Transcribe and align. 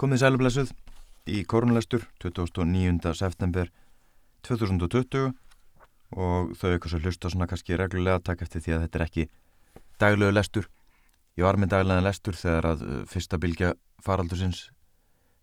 Komið 0.00 0.22
sælublessuð 0.22 0.70
í 1.28 1.42
korunlestur 1.44 2.06
29. 2.24 3.10
september 3.18 3.68
2020 4.48 5.26
og 6.16 6.52
þau 6.56 6.68
eitthvað 6.70 6.92
sem 6.94 7.02
hlusta 7.04 7.28
svona 7.28 7.48
kannski 7.50 7.76
reglulega 7.76 8.22
takk 8.24 8.46
eftir 8.46 8.62
því 8.64 8.72
að 8.72 8.84
þetta 8.86 8.96
er 8.96 9.04
ekki 9.04 9.24
daglegu 10.00 10.32
lestur. 10.32 10.68
Ég 11.36 11.44
var 11.44 11.58
með 11.60 11.74
daglega 11.74 12.04
lestur 12.06 12.38
þegar 12.40 12.68
að 12.70 12.84
uh, 12.86 13.02
fyrsta 13.12 13.40
bylgja 13.42 13.74
faraldursins 14.00 14.62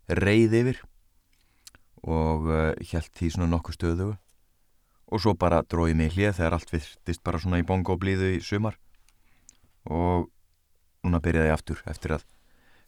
reyði 0.10 0.64
yfir 0.64 0.80
og 2.02 2.50
uh, 2.50 2.72
held 2.96 3.12
því 3.14 3.30
svona 3.36 3.52
nokkuð 3.52 3.78
stöðu 3.78 4.08
og 4.10 5.22
svo 5.22 5.36
bara 5.38 5.62
dróði 5.70 6.00
mig 6.02 6.18
hlið 6.18 6.34
þegar 6.40 6.58
allt 6.58 6.74
virtist 6.74 7.22
bara 7.22 7.44
svona 7.46 7.62
í 7.62 7.68
bongo 7.68 8.00
blíðu 8.02 8.34
í 8.40 8.42
sumar 8.42 8.82
og 9.86 10.32
núna 11.06 11.22
byrjaði 11.22 11.54
ég 11.54 11.60
aftur 11.60 11.86
eftir 11.94 12.18
að 12.18 12.26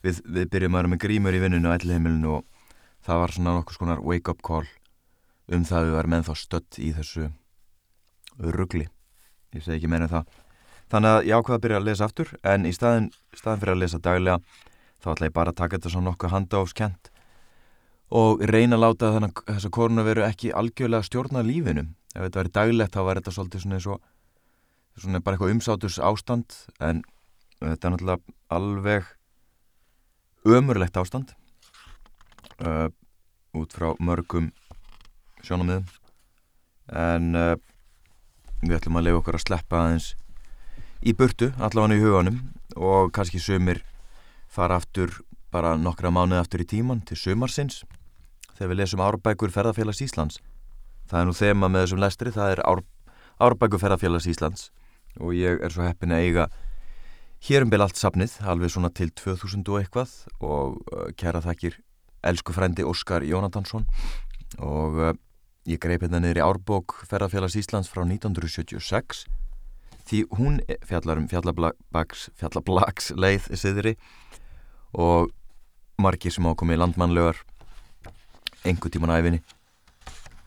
við, 0.05 0.21
við 0.25 0.51
byrjum 0.53 0.75
að 0.75 0.81
vera 0.81 0.93
með 0.93 1.03
grímur 1.05 1.35
í 1.35 1.41
vinninu 1.43 1.69
og 1.71 1.75
ellheimilinu 1.79 2.35
og 2.37 2.69
það 3.05 3.23
var 3.23 3.35
svona 3.35 3.57
nokkuð 3.57 3.79
skonar 3.79 4.05
wake 4.05 4.31
up 4.31 4.41
call 4.45 4.67
um 5.49 5.65
það 5.65 5.79
að 5.79 5.89
við 5.89 5.97
varum 5.97 6.15
ennþá 6.19 6.37
stött 6.37 6.79
í 6.79 6.93
þessu 6.95 7.29
ruggli 8.39 8.87
ég 9.55 9.65
segi 9.65 9.79
ekki 9.79 9.91
meira 9.91 10.07
en 10.07 10.13
það. 10.13 10.33
Þannig 10.89 11.15
að 11.15 11.27
ég 11.29 11.37
ákvaði 11.37 11.55
að 11.55 11.63
byrja 11.65 11.79
að 11.79 11.87
lesa 11.87 12.07
aftur 12.07 12.31
en 12.51 12.65
í 12.65 12.73
staðin, 12.73 13.07
staðin 13.37 13.61
fyrir 13.61 13.75
að 13.75 13.81
lesa 13.83 14.01
daglega 14.01 14.39
þá 14.99 15.09
ætla 15.13 15.29
ég 15.29 15.35
bara 15.35 15.53
að 15.53 15.59
taka 15.59 15.77
þetta 15.77 15.91
svona 15.93 16.09
nokkuð 16.09 16.33
handáfskent 16.33 17.11
og 18.19 18.41
reyna 18.49 18.77
að 18.77 18.83
láta 18.85 19.11
þennan 19.13 19.35
þessa 19.43 19.71
koruna 19.73 20.05
veru 20.07 20.25
ekki 20.25 20.53
algjörlega 20.57 21.05
stjórna 21.05 21.43
lífinu. 21.45 21.85
Ef 22.15 22.25
þetta 22.25 22.41
verið 22.41 22.55
daglegt 22.57 22.95
þá 22.95 23.01
var 23.05 23.19
þetta 23.19 23.35
svolítið 23.35 23.63
svona 23.63 23.77
eins 23.77 23.89
og 23.89 23.99
svona 24.99 25.21
bara 25.21 25.37
eitthvað 25.37 25.53
umsátus 25.53 25.99
ástand 26.01 26.57
en 26.81 27.03
þetta 27.61 27.87
er 27.87 27.93
náttúrulega 27.93 28.37
alveg 28.57 29.13
ömurlegt 30.45 30.97
ástand 30.97 31.33
uh, 32.63 32.87
út 33.57 33.73
frá 33.75 33.91
mörgum 33.99 34.51
sjónamiðum 35.43 35.85
en 36.95 37.35
uh, 37.35 37.55
við 38.63 38.77
ætlum 38.79 38.99
að 38.99 39.07
lefa 39.07 39.21
okkur 39.21 39.39
að 39.39 39.45
sleppa 39.45 39.83
aðeins 39.83 40.11
í 40.99 41.15
burtu, 41.15 41.51
allavega 41.57 41.99
í 41.99 42.03
huganum 42.03 42.41
og 42.75 43.13
kannski 43.15 43.39
sömur 43.39 43.81
fara 44.51 44.79
aftur 44.79 45.21
bara 45.53 45.77
nokkra 45.79 46.11
mánuði 46.13 46.43
aftur 46.43 46.63
í 46.63 46.69
tíman 46.69 47.01
til 47.07 47.17
sömarsins 47.17 47.83
þegar 48.57 48.73
við 48.73 48.81
lesum 48.81 49.03
Árbækur 49.03 49.53
ferðarfélags 49.53 50.03
Íslands 50.05 50.41
það 51.09 51.21
er 51.21 51.27
nú 51.29 51.35
þema 51.35 51.69
með 51.71 51.85
þessum 51.85 52.03
lestri 52.03 52.33
það 52.33 52.53
er 52.53 52.61
Ár, 52.67 52.81
Árbækur 53.39 53.81
ferðarfélags 53.81 54.27
Íslands. 54.29 54.69
Og 55.19 55.33
ég 55.37 55.61
er 55.63 55.73
svo 55.73 55.85
heppin 55.87 56.13
að 56.13 56.25
eiga 56.27 56.47
hér 57.47 57.63
um 57.63 57.71
beil 57.71 57.83
allt 57.85 57.99
sapnið 57.99 58.39
alveg 58.51 58.73
svona 58.73 58.91
til 58.91 59.11
2000 59.15 59.63
og 59.71 59.79
eitthvað 59.79 60.15
og 60.43 60.79
uh, 60.91 61.07
kæra 61.15 61.41
þakkir 61.45 61.79
elsku 62.27 62.53
frendi 62.55 62.83
Óskar 62.83 63.23
Jónatansson 63.23 63.85
og 64.59 64.99
uh, 64.99 65.13
ég 65.69 65.79
greip 65.79 66.03
hérna 66.03 66.19
niður 66.19 66.41
í 66.41 66.45
Árbók 66.45 66.97
ferðarfélags 67.07 67.55
Íslands 67.59 67.91
frá 67.91 68.03
1976 68.03 69.27
því 70.09 70.23
hún 70.35 70.59
fjallar 70.89 71.21
um 71.21 71.29
fjallablags 71.31 72.27
fjallablags 72.39 73.13
leið 73.15 73.51
siðri 73.53 73.95
og 74.97 75.29
margir 76.01 76.33
sem 76.33 76.47
ákomi 76.49 76.79
landmannlegar 76.79 77.39
engu 78.67 78.91
tíman 78.91 79.13
æfinni 79.15 79.39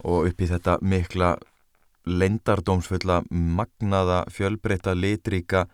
og 0.02 0.28
upp 0.28 0.42
í 0.42 0.48
þetta 0.50 0.80
mikla 0.82 1.36
leindardómsfulla 2.02 3.20
magnaða, 3.30 4.24
fjölbreyta, 4.34 4.96
litríka 4.98 5.68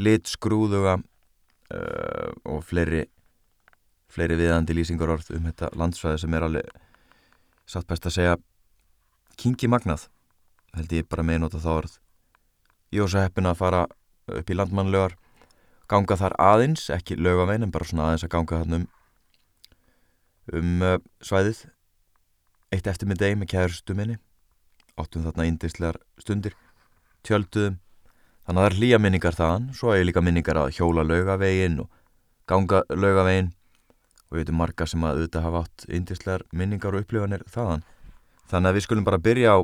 litskrúðuga 0.00 0.98
uh, 0.98 2.32
og 2.44 2.64
fleiri 2.66 3.06
fleiri 4.12 4.38
viðandi 4.38 4.76
lýsingar 4.76 5.12
orð 5.12 5.32
um 5.36 5.48
þetta 5.48 5.70
landsvæði 5.76 6.22
sem 6.22 6.34
er 6.36 6.46
alveg 6.46 6.68
satt 7.66 7.88
best 7.90 8.06
að 8.06 8.16
segja 8.16 8.36
kingi 9.40 9.68
magnað 9.68 10.06
held 10.76 10.92
ég 10.92 11.08
bara 11.08 11.24
meðnóta 11.26 11.60
þá 11.60 11.70
orð. 11.72 11.94
Ég 12.92 13.02
var 13.02 13.12
svo 13.12 13.22
heppin 13.24 13.48
að 13.48 13.60
fara 13.60 13.86
upp 14.30 14.50
í 14.50 14.56
landmannlegar 14.56 15.16
ganga 15.90 16.18
þar 16.18 16.36
aðeins, 16.42 16.88
ekki 16.90 17.16
lögavein 17.18 17.64
en 17.64 17.72
bara 17.74 17.86
svona 17.88 18.10
aðeins 18.10 18.26
að 18.26 18.34
ganga 18.36 18.60
þarna 18.62 18.80
um 18.82 18.86
um 20.56 20.82
uh, 20.84 20.98
svæðið. 21.26 21.64
Eitt 22.74 22.86
eftir 22.86 23.08
með 23.10 23.22
deg 23.22 23.36
með 23.38 23.50
kæðurstu 23.54 23.96
minni 23.98 24.18
áttum 24.96 25.24
þarna 25.26 25.46
índislegar 25.50 25.98
stundir 26.20 26.54
tjölduðum 27.26 27.80
þannig 28.46 28.60
að 28.60 28.64
það 28.64 28.70
er 28.70 28.78
hlýja 28.78 28.98
minningar 29.02 29.36
þaðan 29.36 29.68
svo 29.74 29.92
er 29.92 30.06
líka 30.06 30.22
minningar 30.22 30.60
að 30.62 30.74
hjóla 30.78 31.04
lögavegin 31.06 31.80
og 31.82 31.88
ganga 32.46 32.82
lögavegin 32.94 33.52
og 34.26 34.36
við 34.36 34.42
veitum 34.42 34.60
marga 34.60 34.86
sem 34.86 35.04
að 35.06 35.20
auðvitað 35.20 35.46
hafa 35.46 35.62
átt 35.64 35.86
índislegar 35.98 36.44
minningar 36.52 36.94
og 36.94 37.04
upplifanir 37.04 37.44
þaðan. 37.50 37.82
Þannig 38.50 38.70
að 38.70 38.78
við 38.78 38.86
skulum 38.86 39.06
bara 39.06 39.22
byrja 39.22 39.54
á 39.54 39.58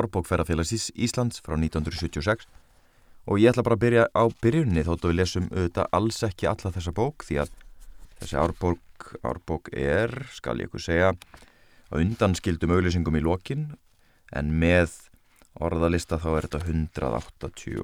Árbókferðarfélags 0.00 0.90
Íslands 0.94 1.40
frá 1.42 1.56
1976 1.56 2.46
og 3.26 3.40
ég 3.40 3.50
ætla 3.50 3.64
bara 3.66 3.76
að 3.76 3.84
byrja 3.84 4.06
á 4.16 4.22
byrjunni 4.42 4.84
þóttu 4.86 5.10
við 5.10 5.18
lesum 5.18 5.48
auðvitað 5.50 5.92
alls 5.98 6.22
ekki 6.26 6.48
alla 6.50 6.72
þessa 6.72 6.94
bók 6.96 7.26
því 7.26 7.40
að 7.42 7.52
þessi 8.20 8.38
árbók, 8.40 9.10
árbók 9.24 9.70
er, 9.72 10.14
skal 10.32 10.56
ég 10.60 10.68
eitthvað 10.68 10.86
segja 10.86 11.12
að 11.12 12.04
undanskildum 12.04 12.74
auglýsingum 12.76 13.18
í 13.18 13.24
lokin 13.24 13.66
en 14.36 14.52
með 14.62 14.94
orðalista 15.66 16.18
þá 16.20 16.30
er 16.32 16.48
þetta 16.48 16.60
180 16.66 17.78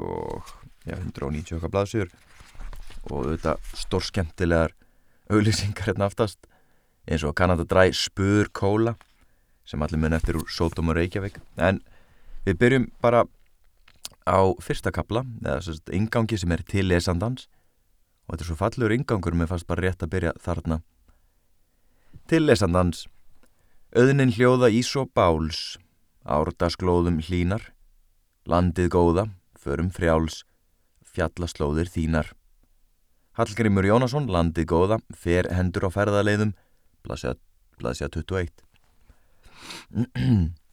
já, 0.86 0.96
190 0.96 1.58
okkar 1.58 1.72
blaðsjur 1.74 2.12
og 3.06 3.16
auðvitað 3.20 3.72
stór 3.78 4.06
skemmtilegar 4.06 4.74
auglýsingar 5.30 5.90
hérna 5.90 6.08
aftast 6.10 6.46
eins 7.06 7.24
og 7.26 7.36
Kanada 7.38 7.66
Dry 7.66 7.92
Spur 7.94 8.50
Kóla 8.54 8.96
sem 9.66 9.82
allir 9.82 10.00
mun 10.00 10.14
eftir 10.14 10.38
úr 10.38 10.46
Sótum 10.50 10.92
og 10.92 10.98
Reykjavík. 10.98 11.40
En 11.58 11.80
við 12.46 12.58
byrjum 12.60 12.86
bara 13.02 13.24
á 14.26 14.38
fyrsta 14.62 14.92
kapla, 14.94 15.24
eða 15.42 15.62
sérst 15.62 15.90
ingangi 15.94 16.38
sem 16.38 16.52
er 16.54 16.62
til 16.66 16.86
lesandans. 16.90 17.48
Og 18.26 18.34
þetta 18.34 18.44
er 18.44 18.50
svo 18.50 18.58
fallur 18.58 18.94
ingangur 18.94 19.34
með 19.38 19.52
fast 19.54 19.66
bara 19.66 19.86
rétt 19.86 20.02
að 20.02 20.12
byrja 20.14 20.32
þarna. 20.42 20.80
Til 22.26 22.42
lesandans, 22.46 23.06
auðnin 23.94 24.34
hljóða 24.34 24.70
ís 24.74 24.90
og 24.98 25.12
báls, 25.14 25.78
árdagsglóðum 26.26 27.20
hlínar, 27.22 27.70
landið 28.50 28.90
góða, 28.94 29.24
förum 29.58 29.90
frjáls, 29.94 30.42
fjallaslóðir 31.06 31.90
þínar. 31.90 32.32
Hallgrimur 33.38 33.86
Jónasson, 33.86 34.28
landið 34.32 34.68
góða, 34.72 35.00
fer 35.14 35.48
hendur 35.54 35.88
á 35.88 35.90
ferðaleiðum, 35.94 36.54
blaðsja 37.06 37.36
21. 38.10 38.52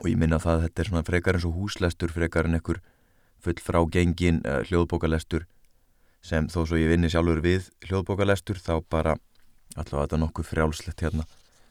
og 0.00 0.08
ég 0.10 0.18
minna 0.18 0.38
það 0.42 0.56
að 0.56 0.64
þetta 0.66 0.82
er 0.82 0.90
svona 0.90 1.06
frekar 1.06 1.38
eins 1.38 1.46
og 1.48 1.56
húslestur 1.56 2.12
frekar 2.12 2.48
en 2.48 2.58
ekkur 2.58 2.82
full 3.42 3.60
frá 3.62 3.80
gengin 3.92 4.42
uh, 4.44 4.60
hljóðbókalestur 4.66 5.46
sem 6.26 6.48
þó 6.50 6.64
svo 6.64 6.80
ég 6.80 6.90
vinni 6.90 7.10
sjálfur 7.12 7.42
við 7.44 7.70
hljóðbókalestur 7.86 8.60
þá 8.60 8.74
bara 8.90 9.16
allavega 9.76 10.06
þetta 10.06 10.22
nokkuð 10.22 10.50
frjálslegt 10.50 11.04
hérna 11.04 11.26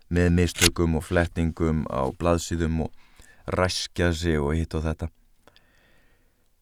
með 0.09 0.29
mistökum 0.39 0.97
og 0.99 1.05
flettingum 1.07 1.85
á 1.89 2.09
blaðsýðum 2.19 2.85
og 2.85 2.91
ræskja 3.57 4.11
sig 4.13 4.39
og 4.41 4.55
hitt 4.57 4.75
og 4.77 4.85
þetta 4.85 5.09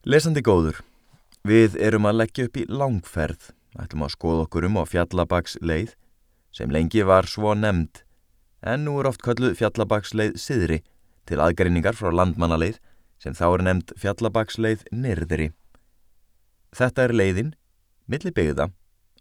Lesandi 0.05 0.43
góður 0.43 0.81
Við 1.43 1.75
erum 1.75 2.07
að 2.07 2.21
leggja 2.21 2.47
upp 2.47 2.57
í 2.57 2.69
langferð 2.69 3.51
ætlum 3.79 4.05
að 4.05 4.15
skoða 4.15 4.47
okkur 4.47 4.69
um 4.69 4.79
á 4.79 4.83
fjallabaks 4.87 5.57
leið 5.59 5.95
sem 6.55 6.71
lengi 6.71 7.03
var 7.03 7.27
svo 7.27 7.55
nefnd 7.57 8.03
en 8.63 8.85
nú 8.85 8.95
er 9.01 9.09
oft 9.09 9.23
kalluð 9.25 9.57
fjallabaks 9.59 10.13
leið 10.15 10.37
siðri 10.39 10.79
til 11.27 11.39
aðgreiningar 11.43 11.97
frá 11.97 12.11
landmannaleið 12.13 12.79
sem 13.23 13.35
þá 13.37 13.45
er 13.47 13.63
nefnd 13.67 13.93
fjallabaksleið 13.99 14.87
nyrðri. 14.91 15.51
Þetta 16.75 17.05
er 17.05 17.13
leiðin, 17.15 17.53
milli 18.09 18.33
byggða, 18.35 18.67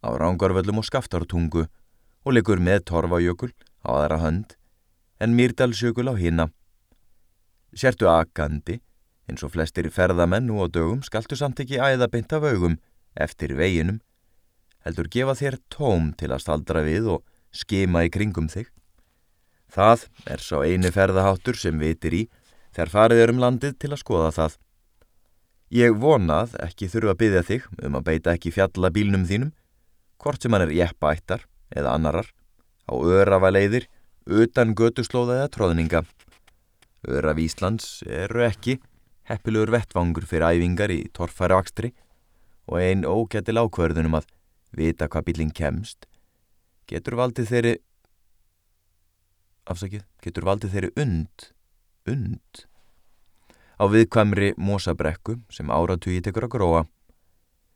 á 0.02 0.08
rángarvöllum 0.18 0.80
og 0.82 0.88
skaftartungu 0.88 1.66
og 2.22 2.34
leikur 2.34 2.62
með 2.62 2.86
torfajökul 2.90 3.52
á 3.86 3.90
aðra 3.90 4.18
hönd 4.22 4.56
en 5.22 5.36
Mýrdalsjökul 5.38 6.10
á 6.10 6.14
hinna. 6.18 6.48
Sértu 7.72 8.08
akandi, 8.10 8.80
eins 9.30 9.44
og 9.46 9.54
flestir 9.54 9.86
ferðamenn 9.94 10.48
nú 10.50 10.58
á 10.62 10.66
dögum 10.66 11.02
skaltu 11.06 11.38
samt 11.38 11.62
ekki 11.62 11.78
æða 11.78 12.10
beint 12.10 12.32
af 12.34 12.42
augum 12.42 12.78
eftir 13.14 13.54
veginum, 13.54 14.00
heldur 14.82 15.08
gefa 15.12 15.36
þér 15.38 15.58
tóm 15.70 16.10
til 16.18 16.32
að 16.32 16.42
staldra 16.42 16.82
við 16.82 17.08
og 17.16 17.22
skema 17.54 18.02
í 18.06 18.10
kringum 18.10 18.50
þig. 18.50 18.66
Það 19.72 20.08
er 20.28 20.42
sá 20.42 20.56
eini 20.66 20.90
ferðaháttur 20.92 21.56
sem 21.56 21.78
vitir 21.80 22.16
í 22.16 22.22
þegar 22.74 22.92
farið 22.92 23.22
er 23.22 23.32
um 23.32 23.40
landið 23.40 23.78
til 23.78 23.92
að 23.92 24.02
skoða 24.02 24.34
það. 24.36 24.58
Ég 25.72 25.94
vonað 25.96 26.58
ekki 26.60 26.90
þurfa 26.92 27.14
að 27.14 27.20
byggja 27.22 27.42
þig 27.48 27.66
um 27.86 27.96
að 27.96 28.06
beita 28.10 28.34
ekki 28.34 28.52
fjallabílnum 28.52 29.24
þínum, 29.28 29.52
hvort 30.20 30.42
sem 30.42 30.52
hann 30.52 30.66
er 30.66 30.74
jeppaættar 30.76 31.46
eða 31.72 31.94
annarar, 31.96 32.28
á 32.92 32.94
örafaleiðir, 33.00 33.88
utan 34.28 34.74
götuslóða 34.76 35.40
eða 35.40 35.52
tróðninga. 35.56 36.02
Öraf 37.08 37.40
Íslands 37.42 37.86
eru 38.06 38.44
ekki 38.46 38.76
heppilegur 39.30 39.72
vettvangur 39.72 40.26
fyrir 40.28 40.52
æfingar 40.52 40.92
í 40.92 41.00
torfæri 41.16 41.56
akstri 41.56 41.92
og 42.68 42.78
einn 42.82 43.06
ógættil 43.08 43.58
ákverðunum 43.58 44.18
að 44.20 44.28
vita 44.76 45.08
hvað 45.08 45.26
bílinn 45.28 45.54
kemst 45.54 46.06
getur 46.90 47.16
valdið 47.18 47.50
þeirri 47.50 47.74
afsakið, 49.72 50.04
getur 50.22 50.46
valdið 50.46 50.74
þeirri 50.76 50.92
und 51.02 51.48
und 52.12 52.64
á 53.78 53.84
viðkvæmri 53.90 54.54
mósabrekku 54.58 55.38
sem 55.50 55.70
áratugi 55.70 56.22
tekur 56.22 56.48
að 56.48 56.54
gróa 56.56 56.82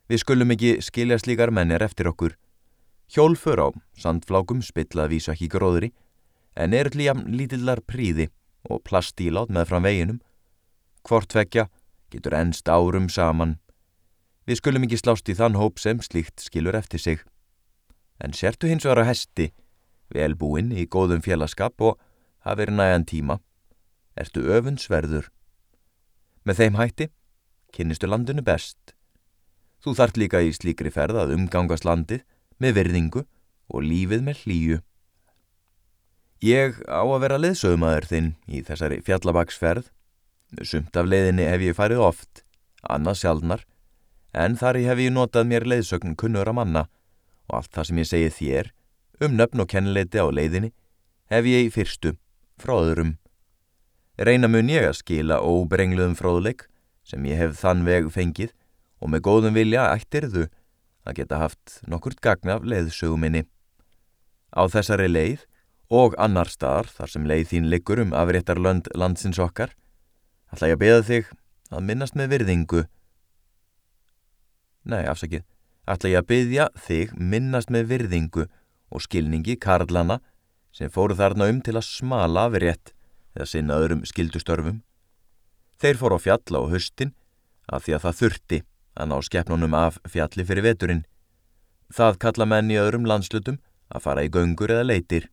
Við 0.07 0.21
skulum 0.21 0.53
ekki 0.55 0.77
skilja 0.79 1.17
slíkar 1.19 1.51
mennir 1.51 1.83
eftir 1.83 2.07
okkur. 2.07 2.37
Hjólfur 3.07 3.59
á 3.63 3.67
sandflákum 3.95 4.59
spillað 4.65 5.13
vísa 5.13 5.33
ekki 5.33 5.47
gróðri 5.51 5.93
en 6.59 6.73
er 6.75 6.89
líam 6.91 7.23
lítillar 7.31 7.79
príði 7.87 8.27
og 8.67 8.83
plastílát 8.83 9.51
með 9.53 9.69
fram 9.69 9.87
veginum. 9.87 10.19
Hvort 11.07 11.31
vekja 11.37 11.67
getur 12.11 12.35
ennst 12.35 12.67
árum 12.67 13.07
saman. 13.07 13.57
Við 14.47 14.59
skulum 14.59 14.87
ekki 14.87 14.99
slást 14.99 15.29
í 15.31 15.35
þann 15.37 15.55
hóp 15.59 15.79
sem 15.79 16.01
slíkt 16.03 16.43
skilur 16.43 16.75
eftir 16.75 16.99
sig. 16.99 17.23
En 18.19 18.35
sértu 18.35 18.67
hins 18.67 18.83
vegar 18.87 19.03
að 19.03 19.11
hesti, 19.11 19.47
velbúinn 20.11 20.71
í 20.71 20.87
góðum 20.87 21.23
félagskap 21.23 21.79
og 21.83 21.99
hafið 22.47 22.73
næjan 22.75 23.05
tíma, 23.07 23.39
ertu 24.15 24.43
öfunnsverður. 24.51 25.27
Með 26.47 26.63
þeim 26.63 26.79
hætti 26.79 27.09
kynnistu 27.75 28.07
landinu 28.07 28.43
best. 28.43 28.95
Þú 29.83 29.93
þart 29.99 30.17
líka 30.17 30.41
í 30.41 30.55
slíkri 30.55 30.91
ferð 30.91 31.19
að 31.21 31.35
umgangast 31.35 31.85
landið 31.85 32.23
með 32.63 32.77
verðingu 32.79 33.23
og 33.67 33.83
lífið 33.83 34.25
með 34.25 34.43
hlýju. 34.43 34.79
Ég 36.45 36.77
á 36.85 37.01
að 37.01 37.21
vera 37.23 37.39
leðsögumæður 37.41 38.09
þinn 38.11 38.27
í 38.45 38.61
þessari 38.65 38.99
fjallabaksferð. 39.05 39.87
Sumt 40.63 40.95
af 40.95 41.09
leiðinni 41.09 41.47
hef 41.49 41.63
ég 41.65 41.75
farið 41.75 42.03
oft, 42.05 42.43
annað 42.85 43.21
sjálfnar, 43.23 43.63
en 44.37 44.55
þar 44.55 44.79
hef 44.85 45.01
ég 45.01 45.11
notað 45.15 45.49
mér 45.49 45.65
leiðsögn 45.67 46.15
kunnur 46.15 46.47
að 46.47 46.59
manna 46.59 46.83
og 47.47 47.57
allt 47.59 47.73
það 47.73 47.87
sem 47.89 47.99
ég 47.99 48.07
segi 48.07 48.29
þér, 48.37 48.69
um 49.23 49.35
nöfn 49.35 49.63
og 49.63 49.69
kennileiti 49.71 50.21
á 50.21 50.27
leiðinni, 50.29 50.71
hef 51.31 51.47
ég 51.47 51.67
í 51.67 51.73
fyrstu, 51.73 52.13
frá 52.59 52.75
öðrum. 52.77 53.15
Reina 54.17 54.49
mun 54.51 54.69
ég 54.71 54.87
að 54.87 54.99
skila 55.01 55.41
óbrengluðum 55.45 56.15
fróðleik 56.17 56.67
sem 57.07 57.25
ég 57.29 57.39
hef 57.39 57.59
þann 57.59 57.85
veg 57.87 58.09
fengið 58.13 58.53
og 59.01 59.11
með 59.13 59.23
góðum 59.27 59.57
vilja 59.57 59.89
ættirðu 59.93 60.47
að 61.07 61.21
geta 61.21 61.39
haft 61.39 61.79
nokkurt 61.87 62.19
gagna 62.23 62.57
af 62.57 62.65
leiðsöguminni. 62.67 63.45
Á 64.51 64.61
þessari 64.71 65.07
leið 65.07 65.45
og 65.93 66.15
annar 66.19 66.51
staðar 66.51 66.89
þar 66.91 67.13
sem 67.13 67.27
leið 67.27 67.51
þín 67.51 67.69
liggur 67.71 68.01
um 68.03 68.15
afréttarlönd 68.15 68.89
landsins 68.95 69.39
okkar, 69.39 69.71
ætla 70.51 70.71
ég 70.71 70.77
að 70.77 70.83
beða 70.83 71.03
þig 71.07 71.31
að 71.71 71.85
minnast 71.87 72.17
með 72.19 72.33
virðingu. 72.35 72.83
Nei, 74.87 75.03
afsakið, 75.07 75.43
ætla 75.87 76.11
ég 76.11 76.21
að 76.21 76.29
beðja 76.31 76.67
þig 76.87 77.13
minnast 77.15 77.71
með 77.71 77.91
virðingu 77.93 78.47
og 78.91 79.03
skilningi 79.03 79.57
karlana 79.59 80.19
sem 80.75 80.91
fóru 80.91 81.15
þarna 81.17 81.49
um 81.51 81.59
til 81.63 81.75
að 81.75 81.87
smala 81.87 82.47
afrétt 82.47 82.93
eða 83.35 83.47
sinna 83.51 83.79
öðrum 83.79 84.03
skildustörfum. 84.07 84.81
Þeir 85.77 85.99
fóru 85.99 86.17
á 86.19 86.25
fjalla 86.25 86.63
og 86.63 86.71
höstin 86.73 87.13
af 87.67 87.85
því 87.85 87.97
að 87.97 88.03
það 88.05 88.19
þurfti 88.21 88.59
að 88.97 89.09
ná 89.11 89.17
skeppnunum 89.23 89.75
af 89.77 89.99
fjalli 90.09 90.45
fyrir 90.47 90.65
veturinn. 90.65 91.05
Það 91.93 92.19
kalla 92.23 92.47
menn 92.49 92.71
í 92.73 92.79
öðrum 92.81 93.05
landslutum 93.07 93.59
að 93.93 94.03
fara 94.03 94.25
í 94.25 94.31
göngur 94.33 94.73
eða 94.73 94.87
leitir. 94.89 95.29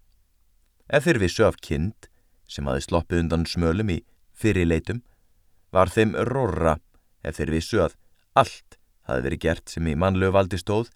Ef 0.89 1.07
þeir 1.09 1.21
vissu 1.23 1.47
af 1.49 1.59
kind 1.65 2.09
sem 2.49 2.67
hafi 2.69 2.85
sloppið 2.85 3.25
undan 3.25 3.47
smölum 3.49 3.91
í 3.91 4.03
fyrirleitum, 4.37 5.01
var 5.73 5.91
þeim 5.91 6.13
rorra 6.29 6.79
ef 7.25 7.39
þeir 7.39 7.55
vissu 7.57 7.81
að 7.83 7.97
allt 8.37 8.77
hafi 9.09 9.25
verið 9.27 9.43
gert 9.47 9.73
sem 9.73 9.89
í 9.89 9.97
mannlegu 9.99 10.35
valdi 10.37 10.61
stóð 10.61 10.91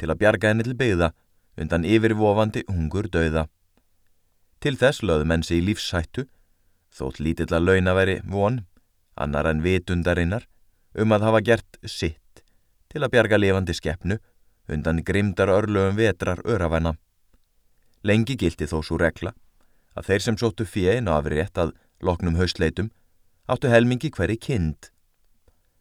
til 0.00 0.10
að 0.10 0.20
bjarga 0.22 0.52
henni 0.52 0.66
til 0.66 0.78
byggða 0.78 1.10
undan 1.60 1.84
yfirvofandi 1.84 2.64
hungur 2.70 3.10
döiða. 3.12 3.48
Til 4.62 4.76
þess 4.78 5.02
lögðu 5.02 5.26
menn 5.28 5.42
sig 5.42 5.60
í 5.60 5.66
lífshættu, 5.66 6.28
þótt 6.94 7.20
lítill 7.20 7.50
að 7.50 7.66
launa 7.66 7.94
veri 7.98 8.20
von, 8.30 8.62
annar 9.18 9.48
en 9.50 9.62
vitundarinnar, 9.64 10.46
um 10.94 11.14
að 11.14 11.26
hafa 11.26 11.40
gert 11.44 11.78
sitt 11.88 12.42
til 12.92 13.02
að 13.02 13.12
bjarga 13.14 13.38
lifandi 13.40 13.74
skeppnu 13.76 14.18
undan 14.72 15.02
grimdar 15.04 15.50
örlöfum 15.50 15.96
vetrar 15.96 16.42
öravæna. 16.44 16.94
Lengi 18.04 18.36
gildi 18.36 18.68
þó 18.68 18.80
svo 18.82 18.98
regla 19.00 19.32
að 19.96 20.08
þeir 20.08 20.24
sem 20.26 20.38
sóttu 20.40 20.66
fjein 20.66 21.08
á 21.08 21.16
afrirétt 21.16 21.58
að 21.58 21.74
loknum 22.02 22.38
haustleitum 22.40 22.90
áttu 23.48 23.70
helmingi 23.70 24.10
hverji 24.10 24.38
kind. 24.38 24.90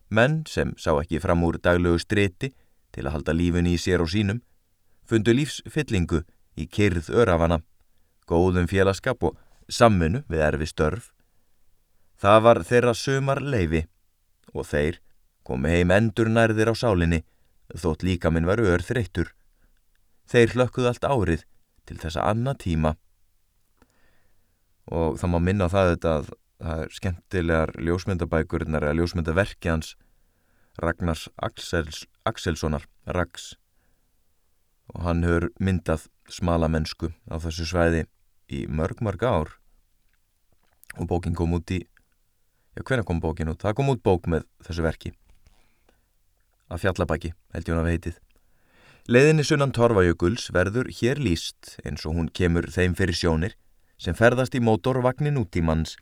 Menn 0.09 0.43
sem 0.47 0.73
sá 0.77 0.91
ekki 0.97 1.21
fram 1.23 1.43
úr 1.47 1.59
daglegu 1.61 1.99
striti 1.99 2.51
til 2.91 3.05
að 3.05 3.15
halda 3.15 3.35
lífunni 3.35 3.75
í 3.75 3.79
sér 3.79 4.03
og 4.03 4.11
sínum 4.11 4.41
fundu 5.07 5.33
lífsfyllingu 5.35 6.21
í 6.59 6.67
kyrð 6.67 7.09
örafana, 7.15 7.61
góðum 8.27 8.67
félagskap 8.67 9.23
og 9.23 9.37
samminu 9.71 10.23
við 10.29 10.43
erfi 10.45 10.67
störf. 10.67 11.11
Það 12.19 12.43
var 12.45 12.61
þeirra 12.67 12.93
sömar 12.95 13.41
leifi 13.41 13.85
og 14.53 14.67
þeir 14.67 14.99
komi 15.47 15.71
heim 15.73 15.93
endur 15.95 16.29
nærðir 16.29 16.71
á 16.71 16.75
sálinni 16.75 17.23
þótt 17.71 18.03
líka 18.03 18.31
minn 18.31 18.47
var 18.49 18.59
ör 18.59 18.83
þreyttur. 18.83 19.31
Þeir 20.27 20.55
hlökkuð 20.55 20.89
allt 20.91 21.07
árið 21.07 21.45
til 21.87 21.97
þessa 22.01 22.27
annað 22.27 22.61
tíma. 22.65 22.95
Og 24.91 25.17
það 25.19 25.31
má 25.33 25.39
minna 25.39 25.69
það 25.71 25.95
að 25.95 26.31
það 26.61 26.83
er 26.83 26.93
skemmtilegar 26.93 27.73
ljósmyndabækurnar 27.81 28.85
eða 28.85 28.99
ljósmyndaverki 28.99 29.71
hans 29.71 29.95
Ragnars 30.81 31.27
Axels, 31.41 32.05
Axelssonar, 32.25 32.85
Rags 33.05 33.55
og 34.91 35.05
hann 35.05 35.23
hefur 35.25 35.49
myndað 35.59 36.07
smala 36.31 36.69
mennsku 36.71 37.11
á 37.31 37.35
þessu 37.43 37.67
svæði 37.67 38.05
í 38.51 38.65
mörg 38.67 39.01
mörg 39.03 39.23
ár 39.23 39.53
og 40.99 41.07
bókin 41.07 41.35
kom 41.37 41.55
út 41.55 41.71
í 41.71 41.81
Já, 42.75 42.83
hvernig 42.87 43.05
kom 43.05 43.19
bókin 43.19 43.51
út? 43.51 43.59
Það 43.59 43.75
kom 43.75 43.89
út 43.91 44.03
bók 44.03 44.27
með 44.31 44.45
þessu 44.63 44.83
verki. 44.85 45.11
Að 46.71 46.85
fjallabæki, 46.85 47.33
held 47.51 47.67
ég 47.67 47.73
hún 47.75 47.81
að 47.81 47.89
veitið. 47.89 48.19
Leðinni 49.11 49.43
sunnan 49.43 49.73
Torfajökuls 49.75 50.45
verður 50.55 50.87
hér 51.01 51.19
líst 51.19 51.75
eins 51.83 52.05
og 52.05 52.15
hún 52.15 52.29
kemur 52.31 52.69
þeim 52.71 52.93
fyrir 52.95 53.17
sjónir 53.17 53.57
sem 53.99 54.15
ferðast 54.15 54.55
í 54.55 54.61
mótorvagnin 54.63 55.39
út 55.41 55.57
í 55.57 55.63
manns 55.65 55.97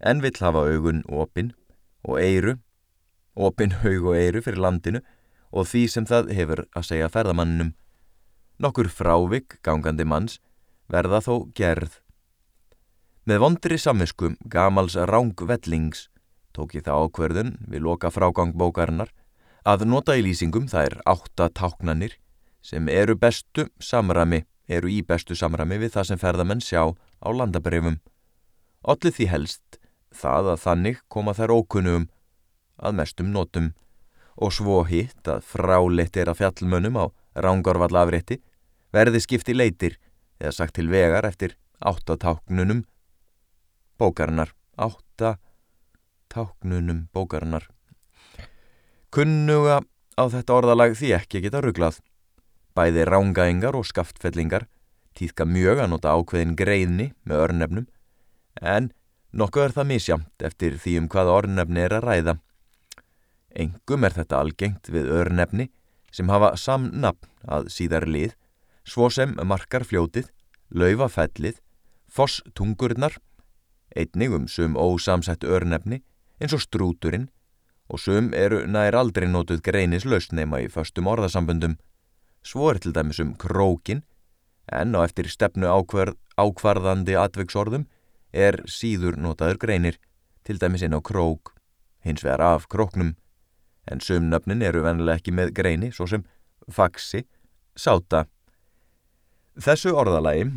en 0.00 0.22
vill 0.24 0.34
hafa 0.40 0.64
augun 0.66 1.04
opinn 1.06 1.52
og 2.02 2.18
eiru, 2.18 2.56
opinn 3.36 3.76
haug 3.84 4.10
og 4.10 4.18
eiru 4.18 4.42
fyrir 4.42 4.64
landinu 4.64 5.04
og 5.52 5.68
því 5.70 5.84
sem 5.92 6.08
það 6.08 6.32
hefur 6.34 6.64
að 6.74 6.88
segja 6.88 7.12
ferðamanninum. 7.12 7.74
Nokkur 8.58 8.90
frávik 8.90 9.60
gangandi 9.62 10.08
manns 10.08 10.40
verða 10.90 11.22
þó 11.22 11.46
gerð 11.54 12.00
Með 13.28 13.42
vondri 13.42 13.76
samviskum 13.76 14.38
gamals 14.48 14.94
rángvellings 14.96 16.06
tók 16.56 16.70
ég 16.78 16.86
það 16.86 17.02
ákverðun 17.02 17.50
við 17.68 17.82
loka 17.84 18.08
frágang 18.08 18.54
bókarinnar 18.56 19.10
að 19.68 19.84
nota 19.90 20.16
í 20.16 20.22
lýsingum 20.24 20.64
er 20.72 20.96
átta 21.04 21.50
táknanir 21.52 22.14
sem 22.64 22.88
eru 22.88 23.18
bestu 23.20 23.66
samrami, 23.84 24.46
eru 24.64 24.88
í 24.88 25.02
bestu 25.04 25.36
samrami 25.36 25.76
við 25.76 25.92
það 25.98 26.08
sem 26.08 26.22
ferðamenn 26.24 26.64
sjá 26.64 26.88
á 26.96 27.28
landabrefum. 27.28 28.00
Allir 28.88 29.12
því 29.12 29.28
helst 29.34 29.80
það 30.08 30.54
að 30.54 30.64
þannig 30.64 31.04
koma 31.12 31.36
þær 31.36 31.56
ókunnum 31.60 32.08
að 32.80 33.00
mestum 33.02 33.32
notum 33.36 33.72
og 34.40 34.56
svo 34.56 34.82
hitt 34.88 35.28
að 35.28 35.44
fráleitt 35.44 36.16
er 36.16 36.32
að 36.32 36.46
fjallmönnum 36.46 36.96
á 36.96 37.04
rángarvall 37.36 37.92
afrétti 37.92 38.40
verði 38.88 39.20
skipti 39.20 39.52
leitir 39.52 40.00
eða 40.40 40.62
sagt 40.62 40.80
til 40.80 40.88
vegar 40.88 41.28
eftir 41.28 41.58
átta 41.76 42.16
táknunum 42.16 42.86
bókarinnar, 43.98 44.54
átta 44.76 45.36
táknunum 46.32 47.08
bókarinnar. 47.12 47.68
Kunnuga 49.10 49.82
á 50.18 50.24
þetta 50.30 50.56
orðalag 50.56 50.96
því 50.98 51.14
ekki 51.18 51.42
geta 51.44 51.62
rugglað. 51.64 52.00
Bæði 52.76 53.06
rángaengar 53.08 53.76
og 53.78 53.86
skaftfellingar 53.88 54.68
týðka 55.18 55.46
mjög 55.48 55.82
að 55.82 55.90
nota 55.94 56.14
ákveðin 56.14 56.54
greiðni 56.58 57.08
með 57.26 57.44
örnefnum, 57.46 57.86
en 58.62 58.90
nokkuð 59.34 59.64
er 59.64 59.74
það 59.76 59.90
misjamt 59.92 60.44
eftir 60.46 60.78
því 60.78 60.94
um 61.02 61.08
hvaða 61.10 61.38
örnefni 61.42 61.84
er 61.84 61.96
að 61.98 62.06
ræða. 62.06 62.34
Engum 63.58 64.06
er 64.06 64.14
þetta 64.14 64.42
algengt 64.42 64.90
við 64.92 65.10
örnefni 65.18 65.70
sem 66.14 66.30
hafa 66.30 66.54
samnafn 66.56 67.48
að 67.48 67.70
síðar 67.72 68.06
lið, 68.08 68.36
svo 68.86 69.08
sem 69.12 69.34
markar 69.44 69.84
fljótið, 69.84 70.30
laufafellið, 70.70 71.58
fosstungurnar 72.08 73.18
einnig 73.96 74.34
um 74.34 74.48
sum 74.48 74.76
ósamsett 74.76 75.44
örnefni 75.44 76.02
eins 76.40 76.54
og 76.54 76.62
strúturinn 76.62 77.28
og 77.88 78.00
sum 78.00 78.32
eru 78.36 78.64
nær 78.66 78.96
aldrei 78.98 79.28
nótuð 79.28 79.62
greinis 79.64 80.04
lausneima 80.04 80.60
í 80.60 80.68
föstum 80.68 81.08
orðasambundum. 81.08 81.78
Svo 82.44 82.70
er 82.70 82.78
til 82.82 82.92
dæmis 82.92 83.20
um 83.20 83.34
krókin 83.36 84.04
en 84.72 84.94
á 84.94 85.00
eftir 85.04 85.28
stefnu 85.32 85.68
ákvarð, 85.68 86.16
ákvarðandi 86.36 87.16
atvegsorðum 87.18 87.86
er 88.32 88.60
síður 88.68 89.16
notaður 89.16 89.60
greinir, 89.62 89.96
til 90.44 90.58
dæmis 90.60 90.84
inn 90.84 90.96
á 90.96 91.00
krók, 91.00 91.54
hins 92.04 92.24
vegar 92.24 92.44
af 92.44 92.68
króknum, 92.68 93.14
en 93.88 94.00
sumnöfnin 94.04 94.62
eru 94.64 94.84
vennilega 94.84 95.20
ekki 95.20 95.32
með 95.32 95.54
greini, 95.56 95.90
svo 95.92 96.06
sem 96.06 96.24
faxi, 96.68 97.24
sáta. 97.76 98.26
Þessu 99.58 99.94
orðalagi, 99.96 100.50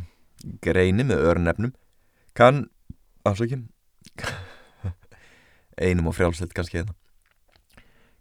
greini 0.62 1.08
með 1.08 1.26
örnefnum, 1.32 1.74
kann, 2.36 2.68
afsökjum, 3.28 3.68
einum 5.82 6.10
og 6.12 6.18
frjálsett 6.18 6.54
kannski 6.58 6.82
hérna, 6.82 6.96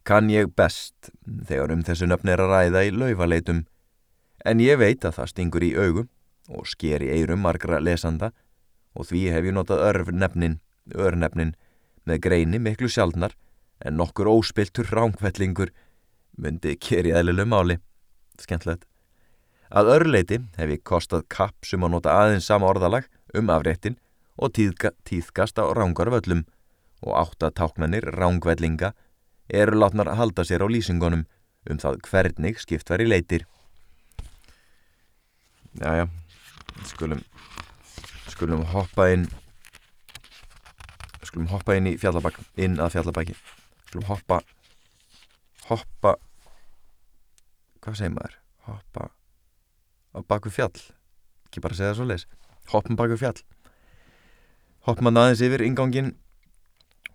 kann 0.04 0.30
ég 0.32 0.52
best 0.56 1.10
þegar 1.26 1.74
um 1.74 1.84
þessu 1.86 2.08
nöfn 2.08 2.32
er 2.32 2.42
að 2.42 2.54
ræða 2.54 2.84
í 2.88 2.94
laufaleitum, 2.94 3.64
en 4.44 4.62
ég 4.64 4.80
veit 4.80 5.04
að 5.04 5.18
það 5.18 5.32
stingur 5.32 5.66
í 5.66 5.74
augum 5.76 6.08
og 6.50 6.66
sker 6.68 7.04
í 7.04 7.12
eirum 7.14 7.44
margra 7.44 7.80
lesanda 7.82 8.32
og 8.96 9.06
því 9.10 9.26
hef 9.34 9.46
ég 9.46 9.54
notað 9.54 9.84
örnefnin, 9.90 10.58
örnefnin 10.96 11.54
með 12.08 12.22
greini 12.26 12.58
miklu 12.62 12.88
sjálfnar 12.90 13.36
en 13.84 13.96
nokkur 14.00 14.28
óspiltur 14.28 14.88
rángvellingur 14.90 15.70
myndi 16.40 16.76
keri 16.80 17.12
eðlileg 17.14 17.48
máli. 17.48 17.76
Skemmtilegt. 18.40 18.86
Að 19.70 19.92
örleiti 19.94 20.40
hef 20.58 20.72
ég 20.72 20.82
kostað 20.84 21.26
kapp 21.30 21.66
sem 21.68 21.82
að 21.84 21.94
nota 21.94 22.16
aðeins 22.16 22.48
sama 22.48 22.68
orðalag 22.72 23.06
um 23.36 23.52
afréttin 23.52 23.98
og 24.40 24.54
tíðka, 24.56 24.94
tíðkast 25.04 25.60
á 25.60 25.68
rángarvöllum 25.76 26.46
og 27.04 27.16
áttatáknanir 27.16 28.06
rángvellinga 28.16 28.94
eru 29.52 29.76
látnar 29.80 30.08
að 30.08 30.20
halda 30.20 30.44
sér 30.48 30.64
á 30.64 30.68
lýsingunum 30.72 31.26
um 31.68 31.80
það 31.80 32.00
hvernig 32.08 32.60
skipt 32.62 32.88
var 32.90 33.02
í 33.02 33.08
leitir. 33.08 33.44
Jæja, 35.80 36.08
skulum, 36.88 37.20
skulum 38.32 38.64
hoppa 38.72 39.10
inn, 39.12 39.28
skulum 41.26 41.50
hoppa 41.52 41.76
inn 41.78 41.92
í 41.92 41.94
fjallabæk, 42.00 42.40
inn 42.58 42.80
að 42.80 42.96
fjallabæki, 42.96 43.36
skulum 43.90 44.08
hoppa, 44.08 44.40
hoppa, 45.68 46.16
hvað 47.84 48.00
segir 48.00 48.16
maður, 48.16 48.36
hoppa 48.66 49.10
á 50.16 50.18
baku 50.26 50.50
fjall, 50.50 50.74
ekki 51.46 51.62
bara 51.62 51.78
segja 51.78 51.92
það 51.92 52.00
svo 52.00 52.10
leis, 52.10 52.26
hoppum 52.72 52.98
baku 52.98 53.20
fjall, 53.20 53.38
hoppum 54.88 55.10
að 55.10 55.20
aðeins 55.22 55.42
yfir 55.44 55.64
ingangin, 55.66 56.14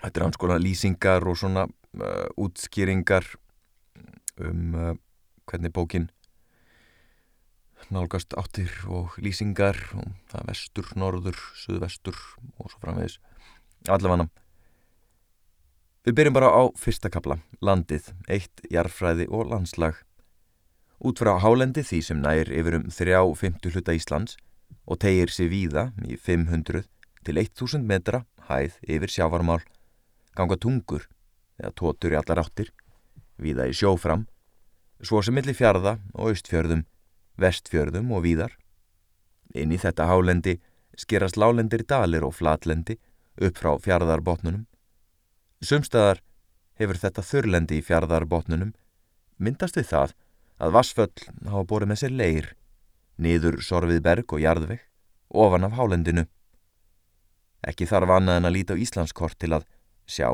þetta 0.03 0.19
er 0.19 0.25
hans 0.27 0.39
konar 0.41 0.61
lýsingar 0.61 1.25
og 1.25 1.39
svona 1.39 1.65
uh, 1.65 2.27
útskýringar 2.37 3.25
um 4.43 4.75
uh, 4.75 4.93
hvernig 5.49 5.73
bókin 5.73 6.09
nálgast 7.93 8.33
áttir 8.37 8.71
og 8.89 9.13
lýsingar 9.21 9.77
og 9.97 10.07
það 10.31 10.39
er 10.39 10.47
vestur, 10.49 10.87
norður, 10.97 11.37
suðvestur 11.59 12.17
og 12.57 12.71
svo 12.71 12.81
framvegis. 12.81 13.19
Allavega 13.89 14.27
við 16.05 16.17
byrjum 16.17 16.37
bara 16.37 16.49
á 16.53 16.63
fyrsta 16.77 17.09
kapla 17.13 17.39
landið, 17.65 18.11
eitt, 18.29 18.65
jarfræði 18.69 19.27
og 19.29 19.49
landslag. 19.51 20.01
Út 21.05 21.21
frá 21.21 21.35
hálendi 21.41 21.83
því 21.85 22.01
sem 22.07 22.21
nær 22.21 22.49
yfir 22.49 22.79
um 22.79 22.89
þrjá 22.93 23.21
fymtu 23.37 23.73
hluta 23.73 23.93
Íslands 23.97 24.37
og 24.85 25.01
tegir 25.01 25.33
sér 25.33 25.51
víða 25.51 25.89
í 26.05 26.17
500 26.17 26.85
til 27.25 27.41
1000 27.41 27.85
metra 27.89 28.23
hæð 28.49 28.77
yfir 28.85 29.11
sjávarmál 29.11 29.63
ganga 30.37 30.57
tungur 30.61 31.07
eða 31.59 31.73
tótur 31.79 32.13
í 32.13 32.19
allar 32.19 32.43
áttir 32.45 32.71
víða 33.41 33.67
í 33.69 33.75
sjófram 33.75 34.27
svo 35.01 35.21
sem 35.25 35.35
millir 35.35 35.57
fjarða 35.57 35.97
og 36.13 36.31
austfjörðum 36.31 36.85
vestfjörðum 37.41 38.13
og 38.15 38.23
víðar. 38.25 38.53
Inn 39.55 39.73
í 39.75 39.79
þetta 39.79 40.07
hálendi 40.09 40.59
skerast 40.95 41.37
lálendir 41.39 41.83
dalir 41.87 42.23
og 42.23 42.35
flatlendi 42.37 42.97
upp 43.35 43.59
frá 43.59 43.73
fjarðarbotnunum. 43.83 44.65
Sumstaðar 45.63 46.21
hefur 46.79 46.99
þetta 46.99 47.23
þurrlendi 47.23 47.79
í 47.79 47.85
fjarðarbotnunum 47.85 48.73
myndast 49.37 49.79
við 49.79 49.89
það 49.91 50.15
að 50.63 50.75
Vassföll 50.77 51.25
hafa 51.51 51.65
borið 51.67 51.91
með 51.91 52.01
sér 52.01 52.15
leir, 52.15 52.47
niður 53.19 53.59
sorfið 53.63 54.01
berg 54.03 54.31
og 54.31 54.43
jarðvegg, 54.43 54.83
ofan 55.29 55.67
af 55.67 55.75
hálendinu. 55.75 56.25
Ekki 57.65 57.87
þarf 57.89 58.13
annað 58.17 58.39
en 58.39 58.49
að 58.49 58.55
líta 58.57 58.77
á 58.77 58.81
Íslandskort 58.81 59.39
til 59.41 59.53
að 59.57 59.65
sjá 60.05 60.29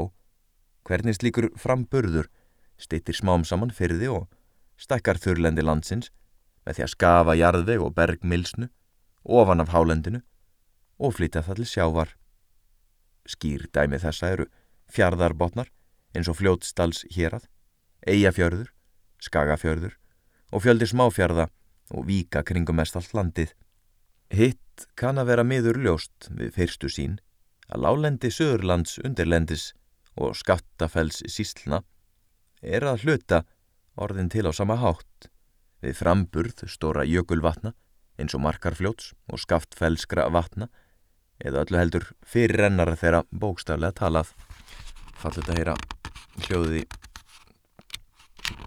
hvernig 0.87 1.15
slíkur 1.15 1.51
framburður 1.59 2.27
stittir 2.81 3.15
smám 3.15 3.45
saman 3.47 3.71
fyrði 3.75 4.09
og 4.11 4.27
stakkar 4.81 5.19
þurrlendi 5.21 5.63
landsins 5.63 6.09
með 6.65 6.77
því 6.77 6.85
að 6.85 6.93
skafa 6.95 7.37
jarðveg 7.37 7.83
og 7.85 7.93
bergmilsnu 7.97 8.67
ofan 9.23 9.61
af 9.63 9.71
hálendinu 9.73 10.21
og 11.01 11.15
flytja 11.17 11.43
það 11.45 11.61
til 11.61 11.69
sjávar. 11.69 12.11
Skýr 13.29 13.67
dæmi 13.73 14.01
þessa 14.01 14.33
eru 14.35 14.47
fjarðarbotnar 14.91 15.69
eins 16.17 16.29
og 16.29 16.37
fljótstals 16.41 17.05
hérað, 17.13 17.45
eigafjörður, 18.03 18.71
skagafjörður 19.21 19.95
og 20.51 20.63
fjöldi 20.65 20.89
smáfjörða 20.89 21.47
og 21.95 22.07
vika 22.07 22.43
kringum 22.43 22.79
mest 22.81 22.97
allt 22.97 23.13
landið. 23.15 23.53
Hitt 24.31 24.85
kann 24.95 25.19
að 25.19 25.33
vera 25.33 25.43
miður 25.43 25.81
ljóst 25.83 26.29
við 26.31 26.53
fyrstu 26.55 26.89
sín 26.89 27.17
að 27.67 27.83
lálendi 27.85 28.31
söðurlands 28.31 28.95
undirlendis 29.03 29.71
og 30.15 30.37
skattafells 30.39 31.19
síslna 31.27 31.81
er 32.61 32.85
að 32.87 33.03
hluta 33.03 33.41
orðin 33.99 34.31
til 34.31 34.47
á 34.47 34.51
sama 34.55 34.77
hátt 34.79 35.27
við 35.83 35.97
framburð 35.99 36.63
stóra 36.71 37.03
jökulvatna 37.03 37.73
eins 38.21 38.37
og 38.37 38.43
markarfljóts 38.45 39.11
og 39.27 39.43
skaftfælskra 39.43 40.29
vatna 40.31 40.69
eða 41.41 41.65
öllu 41.65 41.81
heldur 41.81 42.09
fyrir 42.23 42.63
rennara 42.63 42.95
þeirra 42.95 43.23
bókstaflega 43.31 43.97
talað. 43.97 44.31
Fallit 45.19 45.49
að 45.49 45.57
heyra 45.59 45.75
hljóðið 46.47 46.81
í 46.81 46.83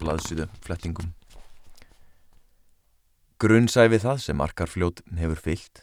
blaðsýðu 0.00 0.48
flettingum 0.66 1.14
Grunnsæfi 3.42 3.98
það 3.98 4.20
sem 4.22 4.38
markarfljót 4.38 5.00
hefur 5.18 5.40
fyllt 5.42 5.80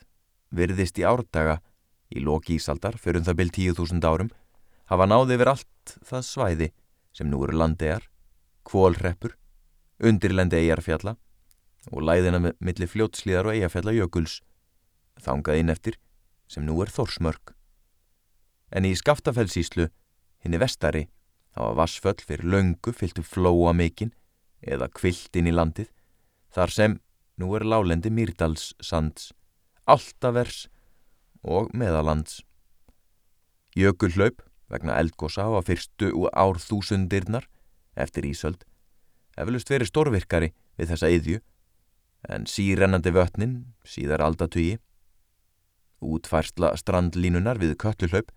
virðist 0.55 1.00
í 1.00 1.03
árdaga 1.03 1.58
í 2.12 2.24
loki 2.24 2.55
Ísaldar 2.55 2.96
fyrir 2.96 3.20
um 3.20 3.27
það 3.27 3.39
byrj 3.41 3.51
10.000 3.58 4.08
árum 4.08 4.31
hafa 4.91 5.08
náði 5.08 5.36
yfir 5.36 5.51
allt 5.51 5.96
það 6.08 6.24
svæði 6.27 6.70
sem 7.12 7.27
nú 7.27 7.41
eru 7.43 7.58
landegar, 7.60 8.08
kvólreppur 8.63 9.36
undirlendi 10.00 10.62
eigjarfjalla 10.62 11.17
og 11.91 12.08
læðina 12.08 12.39
með 12.39 12.58
milli 12.63 12.88
fljótslíðar 12.88 13.50
og 13.50 13.55
eigjarfjalla 13.58 13.98
jökuls, 14.00 14.39
þangað 15.20 15.62
inn 15.62 15.74
eftir 15.74 15.98
sem 16.51 16.65
nú 16.65 16.77
er 16.84 16.91
Þórsmörk. 16.93 17.55
En 18.72 18.86
í 18.88 18.93
Skaftafellsíslu, 18.96 19.88
henni 20.43 20.60
vestari, 20.62 21.08
hafa 21.58 21.75
vassföll 21.79 22.20
fyrir 22.22 22.48
löngu 22.48 22.93
fylgtu 22.96 23.24
flóa 23.25 23.74
mikinn 23.75 24.13
eða 24.62 24.91
kvilt 24.93 25.36
inn 25.36 25.50
í 25.50 25.55
landið, 25.55 25.89
þar 26.53 26.75
sem 26.75 27.00
nú 27.41 27.51
er 27.57 27.65
lálendi 27.65 28.13
Mýrdals 28.13 28.71
sands, 28.81 29.31
Altavers 29.89 30.67
og 31.41 31.74
Meðalands. 31.74 32.41
Jökulhlaup 33.75 34.43
vegna 34.71 35.00
eldgósa 35.01 35.50
á 35.50 35.60
fyrstu 35.65 36.13
og 36.13 36.29
árþúsundirnar 36.31 37.50
eftir 37.98 38.29
Ísöld 38.29 38.63
eflust 39.39 39.71
verið 39.71 39.91
stórvirkari 39.91 40.51
við 40.79 40.93
þessa 40.93 41.10
yðju, 41.12 41.39
en 42.29 42.45
sírennandi 42.50 43.13
vötnin, 43.15 43.55
síðar 43.88 44.24
aldatugi. 44.25 44.77
Útfærsla 46.01 46.74
strandlínunar 46.77 47.62
við 47.62 47.77
köttuhlaup 47.81 48.31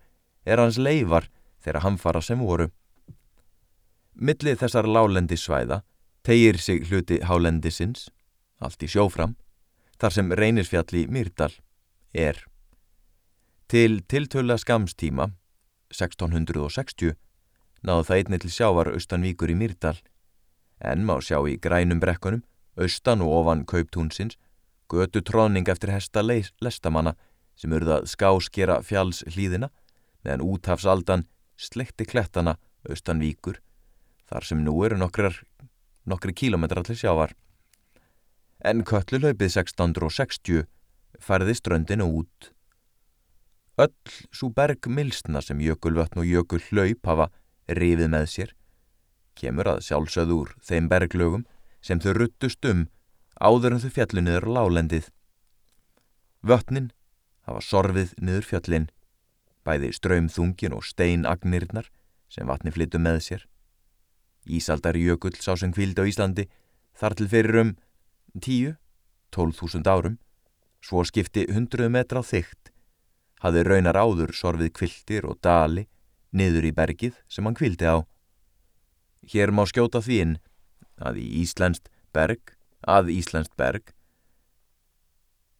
er 0.45 0.61
hans 0.61 0.77
leifar 0.77 1.29
þegar 1.63 1.83
hamfara 1.85 2.21
sem 2.21 2.41
voru. 2.41 2.69
Millið 4.15 4.61
þessar 4.61 4.87
lálendi 4.87 5.37
svæða 5.37 5.81
tegir 6.25 6.57
sig 6.61 6.85
hluti 6.89 7.19
hálendisins, 7.25 8.09
allt 8.59 8.83
í 8.83 8.89
sjófram, 8.89 9.35
þar 9.99 10.15
sem 10.15 10.31
reynisfjalli 10.31 11.05
Myrdal 11.07 11.53
er. 12.13 12.39
Til 13.67 14.01
tiltöla 14.07 14.57
skamstíma, 14.61 15.31
1660, 15.93 17.15
náðu 17.85 18.07
það 18.07 18.17
einni 18.19 18.41
til 18.41 18.51
sjávar 18.51 18.91
austanvíkur 18.93 19.53
í 19.53 19.57
Myrdal 19.57 19.97
en 20.79 21.05
má 21.07 21.17
sjá 21.23 21.39
í 21.47 21.55
grænum 21.61 22.01
brekkunum, 22.01 22.43
austan 22.75 23.23
og 23.23 23.31
ofan 23.39 23.63
kauptúnsins, 23.65 24.35
götu 24.91 25.21
tróning 25.23 25.67
eftir 25.71 25.93
hesta 25.93 26.21
lestamanna 26.25 27.15
sem 27.55 27.71
urðað 27.71 28.09
skáskera 28.11 28.81
fjalls 28.83 29.23
hlýðina, 29.31 29.71
meðan 30.23 30.43
úthafsaldan 30.43 31.25
slekti 31.57 32.05
klettana 32.05 32.57
austan 32.89 33.21
víkur, 33.23 33.61
þar 34.27 34.43
sem 34.43 34.61
nú 34.65 34.75
eru 34.85 34.99
nokkri 34.99 36.33
kílometrar 36.35 36.85
til 36.85 36.99
sjávar. 36.99 37.33
En 38.65 38.81
köllulaupið 38.81 39.51
1660 39.59 40.63
færði 41.21 41.53
ströndinu 41.53 42.07
út. 42.21 42.47
Öll 43.77 44.13
svo 44.33 44.49
bergmilsna 44.55 45.41
sem 45.45 45.61
jökulvötn 45.61 46.23
og 46.23 46.25
jökullaup 46.25 47.05
hafa 47.05 47.27
rifið 47.69 48.09
með 48.09 48.25
sér, 48.31 48.55
kemur 49.37 49.69
að 49.75 49.83
sjálfsöður 49.85 50.55
þeim 50.65 50.89
berglögum 50.89 51.45
sem 51.85 52.01
þau 52.01 52.15
ruttust 52.17 52.65
um 52.65 52.87
áður 53.37 53.75
en 53.75 53.83
þau 53.85 53.91
fjallu 53.99 54.25
niður 54.25 54.49
lálendið. 54.57 55.11
Vötnin 56.41 56.89
hafa 57.45 57.61
sorfið 57.61 58.17
niður 58.17 58.49
fjallin, 58.49 58.89
bæði 59.61 59.93
ströymþungin 59.93 60.73
og 60.73 60.87
steinagnirnar 60.89 61.91
sem 62.33 62.49
vatni 62.49 62.73
flyttu 62.73 62.97
með 62.97 63.21
sér. 63.29 63.45
Ísaldar 64.49 64.97
jökull 64.97 65.37
sá 65.37 65.53
sem 65.53 65.73
kvíld 65.73 66.01
á 66.01 66.03
Íslandi 66.09 66.49
þar 66.97 67.13
til 67.19 67.29
fyrir 67.29 67.61
um 67.61 67.75
10-12 68.35 69.57
þúsund 69.59 69.87
árum 69.87 70.17
svo 70.85 71.03
skipti 71.07 71.47
hundruð 71.49 71.89
metra 71.93 72.21
á 72.21 72.23
þygt, 72.25 72.71
hafði 73.41 73.63
raunar 73.65 73.97
áður 73.97 74.35
sorfið 74.37 74.73
kviltir 74.77 75.25
og 75.25 75.39
dali 75.41 75.87
niður 76.35 76.69
í 76.69 76.73
bergið 76.75 77.17
sem 77.31 77.47
hann 77.47 77.57
kvildi 77.57 77.89
á. 77.89 77.97
Hér 79.25 79.53
má 79.55 79.65
skjóta 79.65 80.03
því 80.03 80.19
inn 80.21 80.35
að 81.01 81.19
í 81.23 81.27
Íslandst 81.41 81.89
berg, 82.13 82.53
að 82.85 83.09
Íslandst 83.15 83.55
berg, 83.57 83.95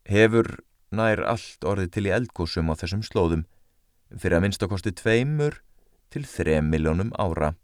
hefur 0.06 0.60
nær 0.94 1.24
allt 1.26 1.66
orðið 1.66 1.92
til 1.96 2.06
í 2.08 2.14
eldgósum 2.14 2.70
á 2.70 2.74
þessum 2.78 3.02
slóðum 3.04 3.46
fyrir 4.14 4.38
að 4.38 4.46
minnstakosti 4.46 4.94
tveimur 4.96 5.58
til 6.14 6.24
þrem 6.30 6.70
miljónum 6.70 7.12
ára. 7.18 7.56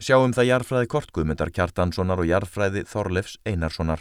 Sjáum 0.00 0.32
það 0.32 0.48
jarfræði 0.48 0.88
Kortguðmyndar 0.88 1.50
Kjartanssonar 1.52 2.22
og 2.22 2.28
jarfræði 2.30 2.84
Þorlefs 2.88 3.36
Einarssonar. 3.44 4.00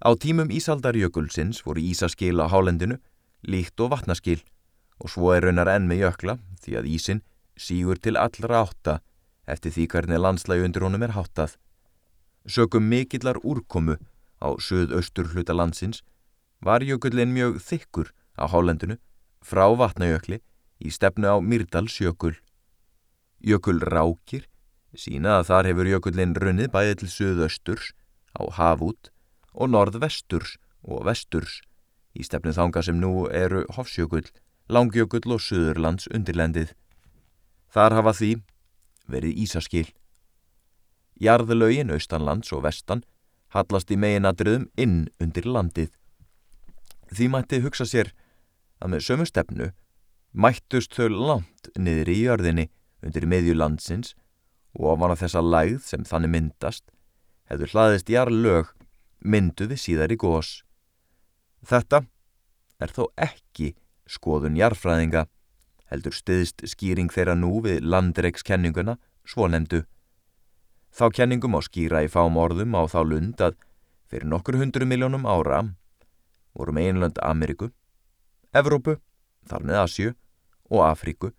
Á 0.00 0.16
tímum 0.16 0.48
Ísaldarjökulsins 0.48 1.60
voru 1.66 1.82
ísaskil 1.84 2.40
á 2.40 2.48
hálendinu, 2.48 2.96
líkt 3.44 3.76
og 3.84 3.92
vatnaskil 3.92 4.40
og 5.00 5.12
svo 5.12 5.34
er 5.34 5.44
raunar 5.44 5.68
enn 5.68 5.88
með 5.88 6.06
jökla 6.06 6.38
því 6.64 6.76
að 6.80 6.88
ísin 6.88 7.20
sígur 7.60 8.00
til 8.00 8.16
allra 8.16 8.64
átta 8.64 9.00
eftir 9.44 9.74
því 9.76 9.86
hvernig 9.92 10.22
landslægi 10.24 10.64
undir 10.64 10.86
honum 10.86 11.04
er 11.04 11.12
háttað. 11.16 11.56
Sökum 12.48 12.88
mikillar 12.88 13.36
úrkomu 13.44 13.98
á 14.40 14.48
söð-austur 14.56 15.34
hluta 15.34 15.52
landsins 15.52 16.00
var 16.64 16.80
jökullin 16.80 17.36
mjög 17.36 17.60
þykkur 17.60 18.12
á 18.40 18.44
hálendinu 18.48 18.96
frá 19.44 19.68
vatnajökli 19.76 20.40
í 20.80 20.88
stefnu 20.88 21.28
á 21.28 21.36
Myrdalsjökul. 21.44 22.40
Jökul 23.40 23.80
rákir 23.80 24.46
sína 24.96 25.38
að 25.38 25.48
þar 25.50 25.68
hefur 25.70 25.88
jökullin 25.88 26.36
runnið 26.36 26.70
bæði 26.74 26.96
til 27.00 27.10
söð-östurs 27.14 27.92
á 28.36 28.42
hafút 28.58 29.10
og 29.54 29.72
norðvesturs 29.72 30.56
og 30.82 31.04
vesturs 31.08 31.60
í 32.14 32.26
stefnu 32.26 32.52
þanga 32.54 32.82
sem 32.82 32.98
nú 32.98 33.28
eru 33.30 33.64
Hofsjökull, 33.76 34.26
Langjökull 34.70 35.34
og 35.34 35.42
Suðurlands 35.42 36.08
undirlendið. 36.14 36.74
Þar 37.70 37.96
hafa 38.00 38.14
því 38.18 38.30
verið 39.10 39.38
Ísaskil. 39.44 39.86
Jarðlaugin 41.20 41.92
austanlands 41.94 42.52
og 42.54 42.64
vestan 42.66 43.04
hallast 43.54 43.90
í 43.90 43.98
meginadriðum 43.98 44.68
inn 44.78 45.08
undir 45.22 45.46
landið. 45.46 45.90
Því 47.10 47.30
mætti 47.30 47.62
hugsa 47.62 47.86
sér 47.86 48.12
að 48.80 48.94
með 48.94 49.06
sömu 49.06 49.26
stefnu 49.26 49.70
mættust 50.30 50.94
þau 50.94 51.08
langt 51.10 51.70
niður 51.78 52.12
í 52.12 52.18
jörðinni 52.22 52.66
undir 53.04 53.26
meðjulandsins 53.28 54.14
og 54.76 54.94
ofan 54.94 55.14
af 55.14 55.22
þessa 55.24 55.42
lægð 55.44 55.84
sem 55.86 56.06
þannig 56.06 56.34
myndast 56.34 56.90
hefur 57.50 57.72
hlaðist 57.72 58.10
jarðlög 58.12 58.70
mynduði 59.20 59.76
síðar 59.80 60.14
í 60.14 60.18
gós. 60.20 60.60
Þetta 61.66 62.04
er 62.80 62.92
þó 62.94 63.08
ekki 63.20 63.74
skoðun 64.10 64.58
jarfræðinga, 64.58 65.26
heldur 65.90 66.14
stiðst 66.14 66.64
skýring 66.70 67.10
þeirra 67.12 67.34
nú 67.38 67.58
við 67.64 67.82
landreikskenninguna 67.84 68.96
svonemdu. 69.26 69.82
Þá 70.90 71.04
kenningum 71.14 71.58
á 71.58 71.60
skýra 71.62 72.04
í 72.06 72.10
fám 72.10 72.38
orðum 72.38 72.74
á 72.78 72.82
þá 72.90 73.00
lund 73.06 73.42
að 73.42 73.58
fyrir 74.10 74.26
nokkur 74.30 74.58
hundru 74.58 74.86
miljónum 74.86 75.26
ára 75.26 75.62
vorum 76.54 76.80
einlönd 76.82 77.20
Ameríku, 77.22 77.70
Evrópu, 78.54 78.96
þar 79.46 79.66
með 79.66 79.82
Asju 79.84 80.14
og 80.70 80.82
Afríku, 80.88 81.30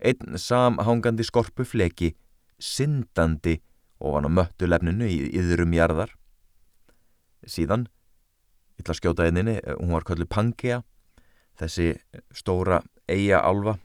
einn 0.00 0.38
samhangandi 0.38 1.24
skorpu 1.24 1.64
fleki, 1.64 2.12
syndandi 2.58 3.60
ofan 4.00 4.28
á 4.28 4.30
möttulefninu 4.30 5.08
í 5.08 5.18
yðrum 5.40 5.74
jarðar. 5.76 6.12
Síðan 7.46 7.86
að 8.86 8.98
skjóta 9.00 9.24
einninni, 9.26 9.58
hún 9.80 9.94
var 9.96 10.04
kallið 10.06 10.28
Pangea 10.30 10.82
þessi 11.56 11.94
stóra 12.36 12.82
eiga 13.08 13.40
álfa 13.40 13.78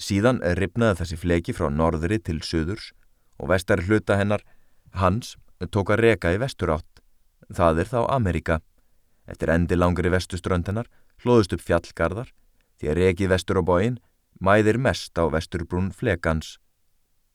síðan 0.00 0.40
ripnaði 0.58 1.00
þessi 1.02 1.18
fleki 1.20 1.54
frá 1.54 1.70
norðri 1.70 2.18
til 2.18 2.40
söðurs 2.42 2.90
og 3.38 3.50
vestari 3.52 3.86
hluta 3.86 4.18
hennar 4.18 4.42
hans 4.98 5.36
tók 5.70 5.92
að 5.94 6.02
reka 6.02 6.32
í 6.34 6.40
vesturátt. 6.42 7.00
Það 7.54 7.84
er 7.84 7.90
þá 7.92 8.00
Amerika 8.10 8.60
eftir 9.30 9.52
endi 9.54 9.78
langri 9.78 10.10
vestuströnd 10.12 10.66
hennar 10.68 10.90
hlóðust 11.22 11.54
upp 11.56 11.62
fjallgarðar 11.64 12.32
því 12.80 12.90
að 12.90 12.98
reki 13.00 13.30
vestur 13.30 13.60
á 13.60 13.62
bóin 13.64 14.00
mæðir 14.40 14.78
mest 14.78 15.18
á 15.18 15.24
vesturbrún 15.30 15.92
flekans 15.92 16.58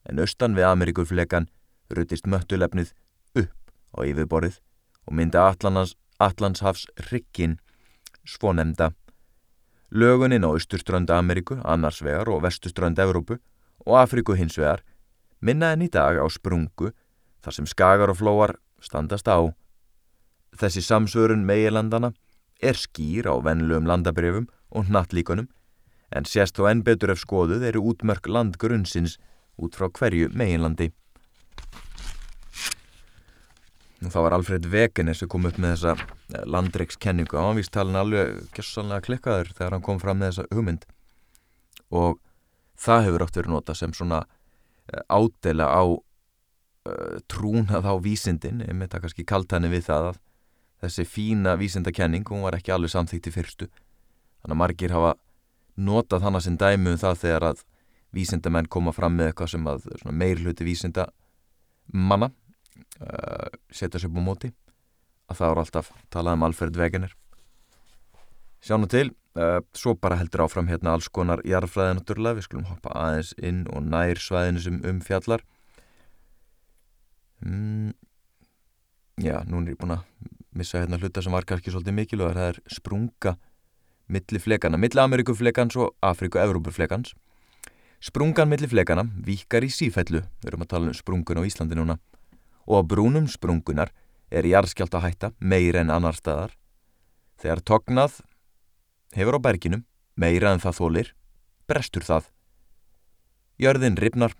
en 0.10 0.20
austan 0.20 0.56
við 0.58 0.68
Amerikurflekan 0.70 1.48
rutist 1.94 2.28
möttulefnið 2.28 2.94
upp 3.40 3.74
á 3.96 4.00
yfirborið 4.06 4.60
og 5.08 5.16
myndi 5.18 5.40
Atlans, 5.42 5.96
Atlanshafs 6.20 6.88
rikkin 7.10 7.58
svonemda. 8.26 8.92
Löguninn 9.90 10.46
á 10.46 10.50
austurströnda 10.54 11.18
Ameríku, 11.18 11.58
annars 11.66 12.02
vegar 12.06 12.30
og 12.30 12.44
vestuströnda 12.46 13.08
Evrópu 13.08 13.40
og 13.86 13.98
Afriku 13.98 14.36
hins 14.38 14.58
vegar 14.58 14.84
minna 15.42 15.72
enn 15.74 15.88
í 15.88 15.90
dag 15.90 16.20
á 16.20 16.26
sprungu 16.30 16.92
þar 17.42 17.56
sem 17.56 17.66
skagar 17.70 18.12
og 18.12 18.20
flóar 18.20 18.58
standast 18.84 19.28
á. 19.28 19.50
Þessi 20.54 20.84
samsvörun 20.84 21.46
meilandana 21.48 22.12
er 22.62 22.78
skýr 22.78 23.30
á 23.32 23.36
venluum 23.42 23.88
landabrefum 23.88 24.50
og 24.70 24.92
nattlíkonum 24.92 25.48
en 26.15 26.26
sérst 26.26 26.58
þó 26.58 26.69
enn 26.72 26.86
betur 26.86 27.13
ef 27.13 27.22
skoðuð 27.22 27.65
eru 27.69 27.84
útmörk 27.91 28.30
landgrunnsins 28.30 29.17
út 29.60 29.76
frá 29.78 29.89
hverju 29.89 30.32
meilanlandi. 30.34 30.91
Það 34.00 34.24
var 34.24 34.34
Alfred 34.38 34.67
Wegener 34.72 35.17
sem 35.17 35.28
kom 35.28 35.48
upp 35.50 35.58
með 35.60 35.74
þessa 35.76 35.93
eh, 36.00 36.43
landreikskenningu 36.48 37.36
og 37.36 37.50
hann 37.50 37.58
víst 37.60 37.74
talin 37.76 38.00
alveg 38.00 38.45
gessanlega 38.56 39.04
klikkaður 39.10 39.52
þegar 39.58 39.76
hann 39.76 39.84
kom 39.84 40.00
fram 40.00 40.22
með 40.22 40.32
þessa 40.32 40.56
hugmynd. 40.56 40.86
Og 41.91 42.22
það 42.80 43.10
hefur 43.10 43.26
oft 43.26 43.39
verið 43.41 43.54
nota 43.58 43.76
sem 43.76 43.95
svona 43.98 44.22
eh, 44.24 45.04
ádela 45.12 45.67
á 45.67 45.84
uh, 45.84 47.19
trúnað 47.28 47.91
á 47.91 47.93
vísindin. 48.00 48.63
Ég 48.63 48.78
með 48.78 48.93
það 48.93 49.06
kannski 49.06 49.28
kalt 49.28 49.52
henni 49.52 49.74
við 49.74 49.89
það 49.89 50.13
að 50.13 50.22
þessi 50.86 51.04
fína 51.04 51.58
vísindakenning 51.60 52.32
hún 52.32 52.45
var 52.48 52.56
ekki 52.56 52.72
alveg 52.72 52.95
samþýtt 52.95 53.28
í 53.28 53.36
fyrstu. 53.36 53.67
Þannig 54.39 54.56
að 54.56 54.62
margir 54.63 54.95
hafa 54.95 55.17
notað 55.80 56.26
hana 56.28 56.42
sem 56.44 56.58
dæmu 56.60 56.94
um 56.94 57.00
það 57.00 57.22
þegar 57.24 57.48
að 57.52 57.63
vísindamenn 58.15 58.70
koma 58.72 58.94
fram 58.96 59.15
með 59.18 59.32
eitthvað 59.32 59.54
sem 59.54 59.70
að 59.70 59.88
meir 60.12 60.42
hluti 60.42 60.65
vísinda 60.65 61.08
manna 61.94 62.32
uh, 62.32 63.50
setja 63.72 64.02
sér 64.02 64.12
búið 64.13 64.26
móti 64.26 64.52
að 65.30 65.39
það 65.39 65.52
voru 65.52 65.63
alltaf 65.63 65.92
talað 66.10 66.38
um 66.38 66.46
Alfred 66.48 66.78
Wegener. 66.80 67.13
Sjánu 68.65 68.89
til 68.89 69.12
uh, 69.38 69.60
svo 69.78 69.94
bara 69.96 70.18
heldur 70.20 70.46
áfram 70.48 70.70
hérna 70.72 70.96
alls 70.96 71.10
konar 71.13 71.44
jarðfræði 71.48 72.00
náttúrulega, 72.00 72.39
við 72.39 72.48
skulum 72.50 72.68
hoppa 72.72 72.94
aðeins 72.98 73.34
inn 73.38 73.63
og 73.70 73.86
nær 73.86 74.22
svæðinu 74.22 74.63
sem 74.63 74.82
umfjallar 74.89 75.46
mm, 77.46 77.94
já, 79.24 79.38
nú 79.48 79.62
er 79.62 79.74
ég 79.74 79.80
búin 79.80 79.96
að 79.96 80.04
missa 80.60 80.82
hérna 80.82 81.00
hluta 81.00 81.24
sem 81.24 81.34
var 81.34 81.48
kannski 81.48 81.72
svolítið 81.72 81.98
mikilvægur, 82.02 82.39
það 82.39 82.52
er 82.52 82.62
sprunga 82.74 83.36
milli 84.10 84.41
flekana, 84.41 84.78
milli 84.78 85.02
Amerikuflekans 85.02 85.78
og 85.78 85.93
Afriku-Európuflekans 86.02 87.13
sprungan 88.02 88.50
milli 88.50 88.67
flekana 88.69 89.06
vikar 89.26 89.65
í 89.65 89.69
sífellu, 89.74 90.24
við 90.41 90.52
erum 90.52 90.65
að 90.65 90.72
tala 90.74 90.89
um 90.89 90.98
sprungun 90.98 91.41
á 91.41 91.48
Íslandi 91.48 91.78
núna. 91.78 92.00
Og 92.69 92.82
á 92.82 92.88
brúnum 92.88 93.28
sprungunar 93.30 93.91
er 94.32 94.45
jarðskjált 94.45 94.95
að 94.95 95.06
hætta 95.06 95.32
meira 95.39 95.84
en 95.84 95.93
annar 95.93 96.17
staðar. 96.17 96.56
Þegar 97.39 97.63
tognað 97.65 98.19
hefur 99.15 99.38
á 99.38 99.45
berginum 99.45 99.86
meira 100.19 100.54
en 100.54 100.63
það 100.63 100.80
þólir, 100.80 101.13
brestur 101.67 102.06
það. 102.06 102.30
Jörðin 103.60 103.98
ripnar, 104.00 104.34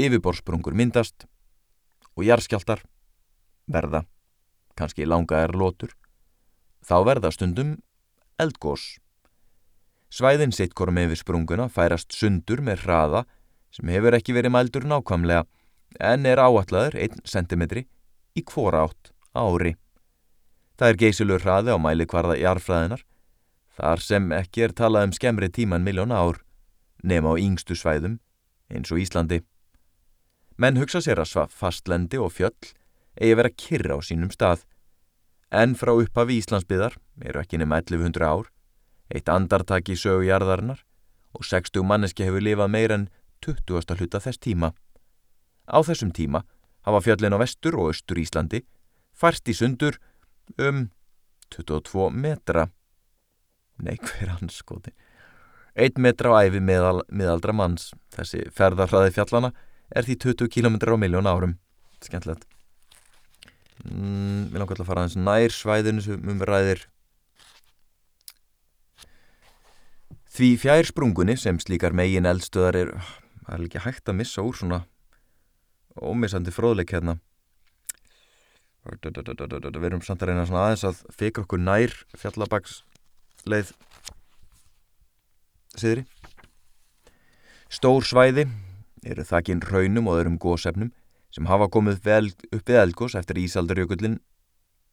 yfirborsprungur 0.00 0.74
myndast 0.74 1.26
og 2.14 2.24
jarðskjáltar 2.26 2.84
verða, 3.70 4.04
kannski 4.78 5.06
langa 5.06 5.42
er 5.44 5.54
lótur, 5.56 5.92
þá 6.84 6.96
verða 7.06 7.32
stundum 7.34 7.76
eldgós. 8.40 8.98
Svæðin 10.14 10.54
sitt 10.54 10.74
korum 10.78 10.98
yfir 11.02 11.18
sprunguna 11.18 11.68
færast 11.72 12.14
sundur 12.14 12.62
með 12.62 12.84
hraða 12.84 13.24
sem 13.74 13.90
hefur 13.90 14.14
ekki 14.14 14.34
verið 14.36 14.54
mældur 14.54 14.86
nákvæmlega 14.86 15.44
en 16.00 16.26
er 16.26 16.42
áallaður 16.42 16.98
1 16.98 17.24
cm 17.26 17.64
í 18.34 18.42
hvora 18.50 18.84
átt 18.86 19.10
ári. 19.34 19.74
Það 20.78 20.90
er 20.90 21.00
geysilur 21.02 21.42
hraði 21.42 21.74
á 21.74 21.78
mæli 21.78 22.06
hvarða 22.10 22.36
í 22.38 22.46
arfræðinar, 22.50 23.02
þar 23.78 24.02
sem 24.02 24.30
ekki 24.34 24.66
er 24.66 24.74
talað 24.74 25.08
um 25.08 25.14
skemmri 25.14 25.50
tíman 25.50 25.86
miljón 25.86 26.14
ár, 26.14 26.40
nema 27.02 27.34
á 27.34 27.38
yngstu 27.38 27.78
svæðum, 27.78 28.18
eins 28.70 28.90
og 28.90 29.02
Íslandi. 29.02 29.42
Menn 30.58 30.78
hugsa 30.78 31.02
sér 31.02 31.22
að 31.22 31.50
fastlendi 31.50 32.18
og 32.18 32.32
fjöll 32.34 32.74
eigi 33.18 33.36
vera 33.38 33.50
kyrra 33.50 33.98
á 33.98 34.00
sínum 34.02 34.30
stað, 34.34 34.64
en 35.50 35.74
frá 35.78 35.92
upphafi 35.94 36.38
Íslandsbyðar 36.40 36.96
eru 37.24 37.40
ekki 37.42 37.60
nema 37.60 37.80
1100 37.82 38.24
ár, 38.24 38.50
eitt 39.10 39.28
andartak 39.28 39.90
í 39.92 39.98
sögu 39.98 40.26
jarðarinnar 40.28 40.84
og 41.34 41.44
60 41.44 41.84
manneski 41.86 42.26
hefur 42.26 42.44
lifað 42.44 42.72
meira 42.72 42.98
en 43.00 43.08
20. 43.44 43.96
hluta 43.98 44.20
þess 44.22 44.40
tíma. 44.40 44.72
Á 45.68 45.78
þessum 45.84 46.12
tíma 46.14 46.44
hafa 46.84 47.02
fjöllin 47.04 47.36
á 47.36 47.38
vestur 47.40 47.76
og 47.78 47.92
austur 47.92 48.20
Íslandi 48.20 48.62
færst 49.14 49.48
í 49.48 49.56
sundur 49.56 49.98
um 50.58 50.88
22 51.54 52.10
metra. 52.10 52.68
Nei, 53.82 53.96
hver 53.98 54.36
hans 54.36 54.60
skoti? 54.62 54.94
1 55.74 55.98
metra 55.98 56.30
á 56.30 56.46
æfi 56.46 56.60
meðal, 56.62 57.02
meðaldra 57.10 57.54
manns. 57.56 57.90
Þessi 58.14 58.44
ferðarhraði 58.54 59.14
fjallana 59.16 59.50
er 59.90 60.06
því 60.06 60.18
20 60.30 60.52
km 60.54 60.78
á 60.78 60.96
miljón 60.98 61.26
árum. 61.30 61.56
Skemmtilegt. 62.04 62.46
Mm, 63.82 64.52
við 64.52 64.60
langar 64.60 64.76
alltaf 64.76 64.84
að 64.84 64.90
fara 64.90 65.04
aðeins 65.04 65.18
nær 65.18 65.54
svæðinu 65.54 66.04
sem 66.04 66.30
um 66.30 66.42
ræðir. 66.46 66.86
Því 70.34 70.48
fjær 70.62 70.88
sprungunni 70.90 71.36
sem 71.38 71.60
slíkar 71.62 71.94
megin 71.94 72.26
eldstöðar 72.26 72.78
er, 72.78 72.90
það 73.44 73.54
er 73.58 73.68
ekki 73.68 73.84
hægt 73.84 74.10
að 74.10 74.18
missa 74.22 74.42
úr 74.46 74.56
svona 74.58 74.80
ómissandi 75.94 76.54
fróðleik 76.54 76.94
hérna. 76.94 77.18
Við 78.84 79.86
erum 79.88 80.02
samt 80.04 80.22
að 80.22 80.30
reyna 80.30 80.46
svona 80.48 80.66
aðeins 80.66 80.86
að 80.90 81.04
fikra 81.16 81.46
okkur 81.46 81.62
nær 81.62 81.94
fjallabags 82.20 82.82
leið 83.48 83.70
siðri 85.78 86.04
Stór 87.72 88.04
svæði 88.06 88.44
eru 89.04 89.24
þakkinn 89.26 89.64
raunum 89.64 90.10
og 90.10 90.20
öðrum 90.20 90.36
gósefnum 90.40 90.92
sem 91.34 91.48
hafa 91.50 91.66
komið 91.72 91.98
vel 92.04 92.28
upp 92.30 92.68
við 92.68 92.80
eldgós 92.80 93.16
eftir 93.18 93.40
Ísaldarjökullin 93.42 94.20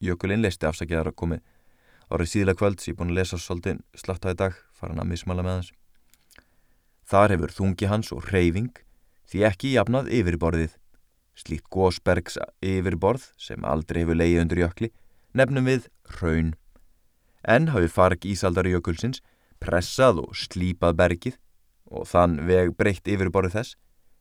Jökullin 0.02 0.42
listi 0.42 0.66
afsakjaðar 0.66 1.12
að 1.12 1.18
komið. 1.22 1.42
Árið 2.10 2.30
síðlega 2.32 2.58
kvölds 2.58 2.88
ég 2.88 2.96
er 2.96 2.98
búin 2.98 3.12
að 3.12 3.20
lesa 3.20 3.38
svolítið 3.38 3.82
slatta 3.94 4.32
í 4.34 4.38
dag 4.40 4.56
farin 4.74 4.98
að 4.98 5.12
mismala 5.12 5.44
með 5.46 5.60
hans 5.60 5.70
Þar 7.12 7.34
hefur 7.34 7.52
þungi 7.52 7.88
hans 7.90 8.10
og 8.14 8.26
reyfing 8.32 8.72
því 9.30 9.44
ekki 9.48 9.74
jafnað 9.76 10.10
yfirborðið. 10.16 10.74
Slíkt 11.38 11.68
gósbergs 11.72 12.38
yfirborð 12.64 13.30
sem 13.40 13.64
aldrei 13.64 14.02
hefur 14.02 14.18
leiði 14.18 14.42
undir 14.42 14.62
jökli 14.62 14.90
nefnum 15.38 15.68
við 15.68 15.88
raun. 16.20 16.52
En 17.42 17.70
hafi 17.72 17.88
farg 17.90 18.26
Ísaldarjökulsins 18.28 19.22
pressað 19.62 20.22
og 20.24 20.34
slípað 20.36 20.98
bergið 20.98 21.38
og 21.92 22.08
þann 22.10 22.40
veg 22.48 22.74
breytt 22.76 23.08
yfirborðu 23.08 23.54
þess. 23.56 23.76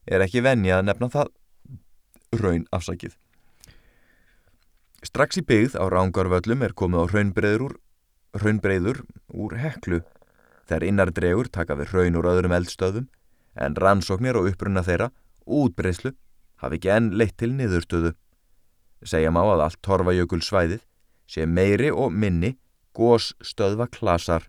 Er 0.05 0.23
ekki 0.23 0.43
venja 0.45 0.79
að 0.79 0.87
nefna 0.89 1.11
það 1.13 1.33
raun 2.39 2.65
afsakið. 2.71 3.15
Strax 5.03 5.39
í 5.41 5.43
byggð 5.45 5.75
á 5.81 5.85
rángarvöllum 5.89 6.61
er 6.63 6.75
komið 6.77 7.03
á 7.03 7.05
raunbreyður 7.11 7.75
raunbreyður 8.37 9.01
úr 9.33 9.57
heklu. 9.59 10.01
Þær 10.69 10.85
innar 10.87 11.11
dregur 11.11 11.49
taka 11.51 11.75
við 11.75 11.95
raun 11.95 12.19
úr 12.19 12.29
öðrum 12.31 12.55
eldstöðum 12.55 13.09
en 13.59 13.75
rannsóknir 13.75 14.37
og 14.39 14.47
upprunna 14.51 14.83
þeirra 14.85 15.09
útbreyslu 15.45 16.13
hafi 16.61 16.77
ekki 16.79 16.93
enn 16.93 17.11
leitt 17.17 17.35
til 17.41 17.51
niðurstöðu. 17.57 18.13
Segja 19.03 19.33
má 19.33 19.41
að 19.43 19.65
allt 19.65 19.81
torfajökulsvæðið 19.83 20.83
sé 21.27 21.47
meiri 21.47 21.89
og 21.91 22.13
minni 22.13 22.55
gós 22.95 23.31
stöðva 23.43 23.89
klasar. 23.91 24.45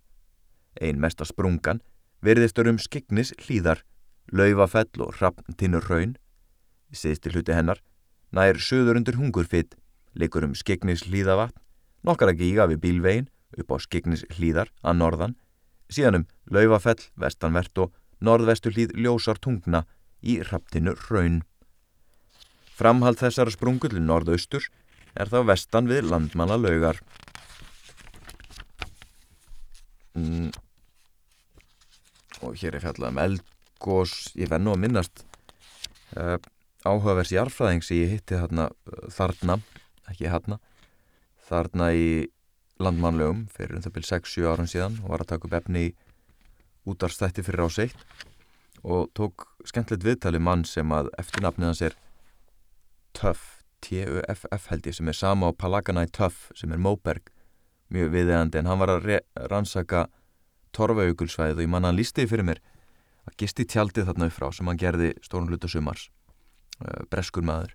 Ein 0.81 1.01
mesta 1.01 1.25
sprungan 1.25 1.83
verðistur 2.23 2.68
um 2.71 2.79
skignis 2.79 3.33
hlýðar, 3.40 3.83
laufafell 4.31 5.03
og 5.03 5.16
rappntinnur 5.18 5.88
raun. 5.88 6.16
Í 6.92 6.98
siðstil 7.00 7.33
hluti 7.35 7.57
hennar 7.57 7.81
nær 8.33 8.59
söður 8.61 8.98
undir 9.00 9.18
hungurfitt, 9.20 9.76
likur 10.16 10.46
um 10.46 10.57
skignis 10.57 11.05
hlýðavatn, 11.09 11.59
nokkara 12.05 12.35
gíga 12.37 12.66
við 12.70 12.83
bílvegin 12.85 13.28
upp 13.61 13.72
á 13.72 13.76
skignis 13.85 14.24
hlýðar 14.33 14.72
að 14.81 14.98
norðan, 15.00 15.35
síðan 15.92 16.22
um 16.22 16.28
laufafell, 16.52 17.00
vestanvert 17.20 17.78
og 17.78 17.92
norðvestu 18.24 18.72
hlýð 18.72 18.94
ljósar 18.96 19.40
tungna 19.40 19.85
í 20.22 20.38
rapptinnur 20.48 21.00
raun. 21.11 21.42
Framhald 22.72 23.20
þessara 23.20 23.52
sprungull 23.52 23.98
í 23.98 24.02
norðaustur 24.02 24.64
er 25.12 25.28
þá 25.28 25.42
vestan 25.50 25.90
við 25.90 26.09
landmanna 26.09 26.57
laugar. 26.57 27.02
Mm. 30.16 30.48
Og 32.42 32.57
hér 32.59 32.76
er 32.76 32.85
fjallað 32.85 33.12
um 33.12 33.20
eldgós, 33.22 34.16
ég 34.37 34.50
venn 34.50 34.64
nú 34.66 34.72
að 34.74 34.83
minnast 34.87 35.22
uh, 36.16 36.40
áhugavers 36.87 37.33
jarfræðing 37.35 37.85
sem 37.87 38.03
ég 38.03 38.16
hitti 38.16 38.38
þarna, 38.38 38.68
þarna, 39.14 39.59
ekki 40.11 40.31
þarna, 40.33 40.59
þarna 41.49 41.90
í 41.95 42.07
landmannlaugum 42.83 43.47
fyrir 43.53 43.79
um 43.79 43.85
það 43.85 43.97
byrj 43.97 44.09
6-7 44.11 44.49
árum 44.51 44.71
síðan 44.71 44.99
og 45.05 45.12
var 45.14 45.25
að 45.25 45.33
taka 45.35 45.49
upp 45.49 45.59
efni 45.61 45.85
í 45.87 45.92
útarstætti 46.88 47.45
fyrir 47.47 47.66
áseitt 47.66 48.07
og 48.83 49.11
tók 49.14 49.47
skemmtilegt 49.68 50.07
viðtali 50.07 50.40
mann 50.42 50.64
sem 50.66 50.90
að 50.95 51.12
eftirnafnið 51.23 51.68
hans 51.68 51.85
er 51.87 51.99
Tuff, 53.12 53.61
T-U-F-F 53.85 54.71
held 54.73 54.88
ég 54.88 54.97
sem 54.97 55.11
er 55.11 55.16
sama 55.16 55.53
á 55.53 55.55
Palaganæ 55.55 56.09
Tuff 56.11 56.49
sem 56.59 56.73
er 56.73 56.81
Móberg 56.81 57.29
mjög 57.92 58.09
viðeigandi. 58.14 58.59
En 58.62 58.71
hann 58.71 58.81
var 58.81 58.95
að 58.95 59.09
rannsaka 59.53 60.07
torfaugulsvæðið 60.73 61.61
og 61.61 61.66
ég 61.66 61.71
manna 61.71 61.90
hann 61.90 62.01
lístiði 62.01 62.31
fyrir 62.31 62.49
mér 62.49 62.62
að 63.29 63.37
gisti 63.42 63.68
tjaldið 63.68 64.09
þarna 64.09 64.31
upp 64.31 64.37
frá 64.38 64.49
sem 64.57 64.71
hann 64.71 64.81
gerði 64.81 65.12
stórn 65.23 65.51
hluta 65.51 65.71
sumars 65.71 66.09
breskur 67.11 67.45
maður. 67.47 67.75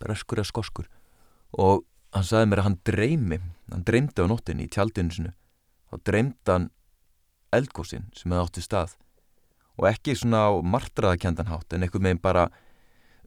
Breskur 0.00 0.40
eða 0.40 0.50
skoskur. 0.50 0.88
Og 1.58 1.84
hann 2.14 2.26
sagði 2.26 2.50
mér 2.50 2.62
að 2.62 2.68
hann 2.68 2.80
dreymi 2.86 3.38
hann 3.70 3.84
dreymdi 3.86 4.24
á 4.24 4.26
nóttinni 4.26 4.66
í 4.66 4.72
tjaldinu 4.72 5.14
sinu 5.14 5.32
þá 5.90 6.02
dreymdi 6.08 6.50
hann 6.50 6.66
eldgósin 7.54 8.08
sem 8.14 8.30
hefði 8.30 8.46
átti 8.46 8.64
stað. 8.64 8.96
Og 9.78 9.86
ekki 9.90 10.16
svona 10.18 10.44
á 10.50 10.52
martraðakjandanhátt 10.62 11.74
en 11.74 11.86
einhvern 11.86 12.06
veginn 12.06 12.22
bara 12.22 12.48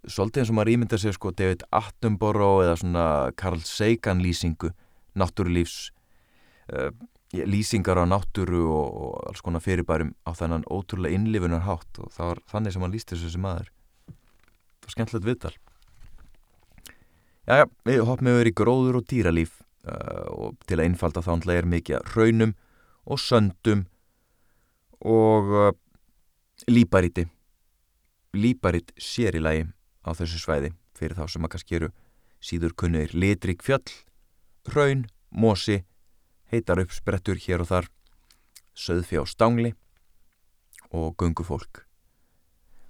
svolítið 0.03 0.43
eins 0.43 0.51
og 0.51 0.57
maður 0.59 0.73
ímynda 0.75 0.99
sig 0.99 1.15
sko 1.15 1.31
David 1.31 1.65
Attenborough 1.75 2.63
eða 2.65 2.77
svona 2.79 3.05
Carl 3.39 3.63
Sagan 3.67 4.23
lýsingu 4.23 4.71
náttúrulífs 5.19 5.91
uh, 6.71 6.91
lýsingar 7.33 7.99
á 7.99 8.05
náttúru 8.07 8.65
og, 8.69 8.99
og 9.07 9.15
alls 9.31 9.43
konar 9.43 9.63
fyrirbærum 9.63 10.13
á 10.27 10.31
þennan 10.37 10.67
ótrúlega 10.71 11.17
innlifunar 11.17 11.65
hátt. 11.67 11.99
Og 11.99 12.11
var 12.19 12.43
þannig 12.51 12.75
sem 12.75 12.85
hann 12.85 12.95
lýst 12.95 13.11
þessu 13.11 13.31
sem 13.33 13.43
maður 13.43 13.71
skemmtilegt 14.91 15.27
viðtal 15.27 15.53
Jæja, 17.43 17.67
við 17.83 18.05
hoppum 18.07 18.31
yfir 18.31 18.49
í 18.49 18.55
gróður 18.55 19.01
og 19.01 19.07
dýralíf 19.11 19.57
uh, 19.87 20.27
og 20.31 20.59
til 20.67 20.79
að 20.79 20.85
einfalda 20.87 21.23
þá 21.25 21.33
er 21.51 21.67
mikið 21.67 22.13
raunum 22.15 22.53
og 23.03 23.19
söndum 23.19 23.85
og 25.03 25.51
uh, 25.51 25.71
líparíti 26.71 27.27
líparitt 28.33 28.93
sér 28.97 29.35
í 29.37 29.43
lagi 29.43 29.67
á 30.07 30.09
þessu 30.15 30.39
svæði 30.41 30.71
fyrir 30.97 31.17
þá 31.17 31.27
sem 31.29 31.45
að 31.45 31.53
kannski 31.53 31.77
eru 31.77 31.89
síður 32.43 32.75
kunnir 32.75 33.13
litrik 33.15 33.63
fjöll, 33.63 33.85
raun, 34.73 35.05
mosi, 35.31 35.83
heitar 36.51 36.81
upp 36.83 36.93
sprettur 36.93 37.39
hér 37.39 37.63
og 37.63 37.69
þar, 37.71 37.89
söðfi 38.75 39.21
á 39.21 39.23
stangli 39.27 39.73
og 40.93 41.15
gungufólk. 41.17 41.85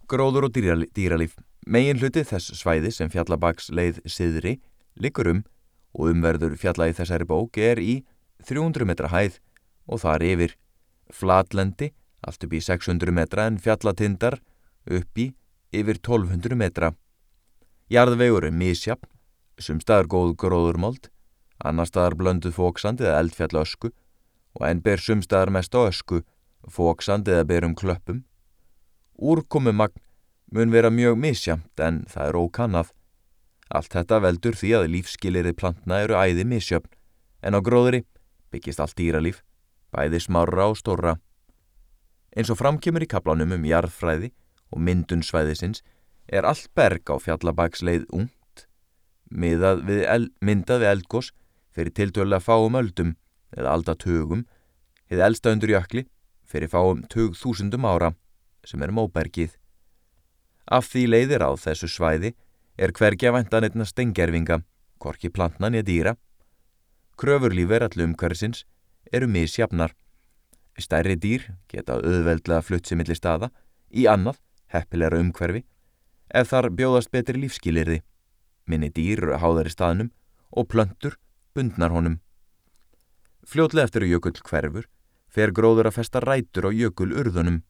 Gróður 0.09 0.49
og 0.49 0.55
dýralíf. 0.57 1.37
Megin 1.63 1.99
hluti 2.01 2.25
þess 2.27 2.57
svæði 2.59 2.91
sem 2.91 3.11
fjallabaks 3.11 3.69
leið 3.71 4.01
siðri 4.09 4.57
likur 4.99 5.29
um 5.31 5.43
og 5.95 6.09
umverður 6.11 6.57
fjalla 6.59 6.89
í 6.91 6.95
þessari 6.97 7.27
bók 7.29 7.57
er 7.57 7.79
í 7.79 8.01
300 8.43 8.87
metra 8.89 9.07
hæð 9.13 9.37
og 9.87 10.01
þar 10.03 10.25
yfir 10.27 10.55
flatlendi 11.13 11.93
allt 12.27 12.43
upp 12.43 12.55
í 12.55 12.61
600 12.63 13.15
metra 13.15 13.47
en 13.47 13.61
fjallatindar 13.63 14.39
upp 14.91 15.19
í 15.19 15.29
yfir 15.71 15.99
1200 16.01 16.59
metra. 16.59 16.91
Jarðvegur 17.91 18.47
er 18.47 18.55
mísjapn, 18.55 19.07
sem 19.59 19.79
staðar 19.79 20.09
góð 20.11 20.35
gróðurmold, 20.43 21.09
annar 21.63 21.87
staðar 21.87 22.17
blönduð 22.19 22.57
fóksand 22.57 23.03
eða 23.03 23.19
eldfjall 23.21 23.61
ösku 23.61 23.91
og 24.57 24.65
enn 24.67 24.81
ber 24.83 24.99
sum 24.99 25.21
staðar 25.23 25.53
mest 25.53 25.75
á 25.75 25.87
ösku, 25.87 26.23
fóksand 26.67 27.27
eða 27.27 27.47
berum 27.47 27.75
klöppum. 27.75 28.23
Úrkomumagn 29.15 29.99
mun 30.53 30.73
vera 30.73 30.91
mjög 30.93 31.17
mísjamt 31.17 31.81
en 31.81 32.03
það 32.09 32.29
er 32.29 32.37
ókannað. 32.37 32.89
Allt 33.73 33.93
þetta 33.95 34.19
veldur 34.21 34.57
því 34.57 34.73
að 34.77 34.89
lífskilirði 34.93 35.53
plantna 35.57 36.03
eru 36.05 36.19
æði 36.19 36.45
mísjöfn 36.45 36.91
en 37.43 37.57
á 37.57 37.59
gróðri 37.65 38.03
byggist 38.53 38.81
allt 38.83 38.95
dýralíf, 38.99 39.41
bæði 39.93 40.21
smarra 40.21 40.69
og 40.69 40.77
stóra. 40.77 41.17
Eins 42.37 42.51
og 42.53 42.59
framkymur 42.61 43.05
í 43.05 43.09
kaplanum 43.09 43.55
um 43.55 43.65
jarðfræði 43.65 44.29
og 44.73 44.81
myndun 44.81 45.25
svæðisins 45.25 45.81
er 46.29 46.45
allt 46.49 46.69
berg 46.77 47.09
á 47.09 47.17
fjallabagsleið 47.21 48.05
ungt, 48.13 48.67
við, 49.33 49.65
eld, 50.05 50.29
myndað 50.41 50.85
við 50.85 50.91
eldgós 50.93 51.31
fyrir 51.73 51.93
tiltölulega 51.97 52.45
fáum 52.45 52.77
öldum 52.77 53.15
eða 53.57 53.73
aldatugum, 53.73 54.45
hefði 55.09 55.25
eldsta 55.27 55.53
undur 55.53 55.73
jökli 55.73 56.05
fyrir 56.45 56.69
fáum 56.69 57.03
tug 57.09 57.37
þúsundum 57.37 57.89
ára 57.89 58.13
sem 58.65 58.81
er 58.85 58.93
móbergið. 58.93 59.57
Af 60.67 60.87
því 60.91 61.03
leiðir 61.09 61.43
á 61.43 61.51
þessu 61.59 61.89
svæði 61.91 62.33
er 62.77 62.93
hvergi 62.95 63.27
að 63.29 63.35
venda 63.37 63.61
nefna 63.63 63.85
stengerfinga, 63.85 64.61
korki 64.97 65.29
plantnan 65.29 65.75
eða 65.75 65.87
dýra. 65.89 66.13
Kröfurlífer 67.19 67.83
allum 67.85 68.13
umhverfisins 68.13 68.63
eru 69.11 69.27
misjafnar. 69.27 69.93
Stærri 70.79 71.15
dýr 71.15 71.51
geta 71.69 71.99
auðveldlega 71.99 72.95
millir 72.95 73.15
staða, 73.15 73.51
í 73.91 74.07
annað, 74.09 74.39
heppilegra 74.73 75.19
umhverfi 75.21 75.63
ef 76.33 76.49
þar 76.49 76.71
bjóðast 76.73 77.11
betri 77.13 77.37
lífskilirði, 77.43 77.99
minni 78.65 78.89
dýr 78.89 79.35
háðar 79.37 79.69
í 79.69 79.73
staðnum 79.73 80.09
og 80.49 80.67
plöntur 80.71 81.19
bundnar 81.53 81.93
honum. 81.93 82.17
Fljótlega 83.45 83.85
eftir 83.85 84.07
jökull 84.07 84.39
hverfur 84.39 84.87
fer 85.29 85.51
gróður 85.51 85.91
að 85.91 85.97
festa 85.99 86.21
rætur 86.23 86.69
á 86.69 86.71
jökul 86.73 87.11
urðunum, 87.13 87.61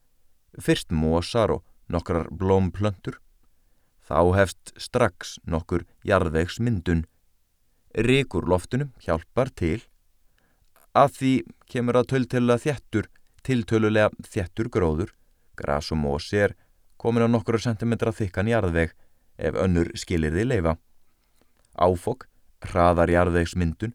fyrst 0.60 0.92
mósar 0.92 1.52
og 1.58 1.64
nokkrar 1.90 2.30
blómplöntur. 2.30 3.20
Þá 4.04 4.20
hefst 4.36 4.74
strax 4.76 5.38
nokkur 5.48 5.86
jarðvegsmyndun. 6.04 7.04
Ríkur 7.94 8.48
loftunum 8.50 8.92
hjálpar 9.00 9.52
til 9.54 9.80
að 10.94 11.16
því 11.18 11.32
kemur 11.70 11.98
að 11.98 12.10
töltölulega 12.12 12.62
þjættur, 12.64 13.08
tiltölulega 13.46 14.10
þjættur 14.28 14.70
gróður, 14.70 15.14
gras 15.56 15.90
og 15.94 16.00
mósi 16.02 16.42
er 16.46 16.54
komin 17.00 17.26
á 17.26 17.28
nokkru 17.28 17.58
sentimetra 17.58 18.12
þykkan 18.14 18.50
jarðveg 18.50 18.94
ef 19.38 19.58
önnur 19.58 19.90
skilir 19.98 20.34
því 20.34 20.46
leifa. 20.50 20.76
Áfokk, 21.74 22.28
hraðar 22.64 23.10
jarðvegsmyndun 23.10 23.94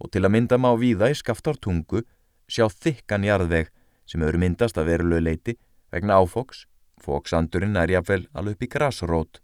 og 0.00 0.12
til 0.12 0.24
að 0.24 0.34
mynda 0.36 0.58
má 0.60 0.70
víða 0.76 1.08
í 1.12 1.16
skaftartungu 1.16 2.04
sjá 2.50 2.68
þykkan 2.68 3.24
jarðveg 3.24 3.70
sem 4.04 4.20
hefur 4.20 4.40
myndast 4.40 4.78
að 4.78 4.90
verulegu 4.92 5.24
leiti 5.24 5.56
vegna 5.94 6.18
áfokks, 6.20 6.66
fóksandurinn 7.02 7.76
er 7.76 7.92
jáfnvel 7.96 8.26
alveg 8.32 8.56
upp 8.56 8.66
í 8.66 8.70
grasrót. 8.74 9.40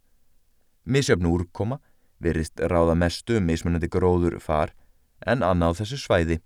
Misjöfn 0.84 1.28
úrkoma 1.28 1.80
verist 2.20 2.60
ráða 2.60 2.96
mestu 2.98 3.38
um 3.38 3.46
mismunandi 3.48 3.88
gróður 3.88 4.38
far 4.40 4.74
en 5.26 5.44
annað 5.44 5.80
þessu 5.82 6.00
svæði. 6.00 6.40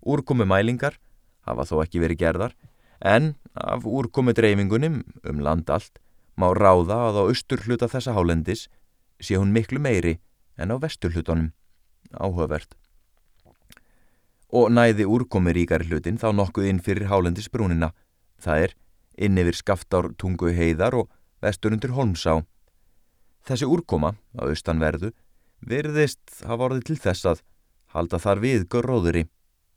Úrkomu 0.00 0.46
mælingar 0.48 0.98
hafa 1.46 1.66
þó 1.68 1.80
ekki 1.84 2.02
verið 2.02 2.22
gerðar 2.24 2.56
en 3.00 3.34
af 3.54 3.86
úrkomu 3.86 4.34
dreifingunum 4.36 5.00
um 5.24 5.40
land 5.40 5.70
allt 5.70 6.00
má 6.36 6.50
ráða 6.56 6.98
að 7.10 7.20
á 7.20 7.22
austur 7.28 7.64
hluta 7.66 7.88
þessa 7.88 8.14
hálendis 8.16 8.68
sé 9.20 9.36
hún 9.36 9.52
miklu 9.52 9.80
meiri 9.80 10.18
en 10.56 10.72
á 10.72 10.76
vestur 10.80 11.12
hlutunum. 11.12 11.52
Áhugavert. 12.16 12.74
Og 14.50 14.70
næði 14.72 15.06
úrkomi 15.06 15.54
ríkari 15.54 15.86
hlutin 15.86 16.18
þá 16.18 16.32
nokkuð 16.34 16.70
inn 16.70 16.80
fyrir 16.82 17.10
hálendisbrúnina. 17.10 17.92
Það 18.40 18.64
er 18.64 18.72
inn 19.20 19.38
yfir 19.40 19.58
skaftár 19.58 20.10
tungu 20.18 20.50
heiðar 20.56 20.96
og 21.02 21.10
vestur 21.44 21.74
undir 21.76 21.92
holmsá. 21.96 22.40
Þessi 23.46 23.68
úrkoma 23.68 24.14
á 24.36 24.42
austanverðu 24.48 25.12
verðist 25.60 26.42
hafa 26.44 26.68
orðið 26.68 26.86
til 26.90 26.98
þess 27.04 27.28
að 27.28 27.42
halda 27.94 28.20
þar 28.22 28.40
við 28.44 28.66
gróðuri, 28.72 29.26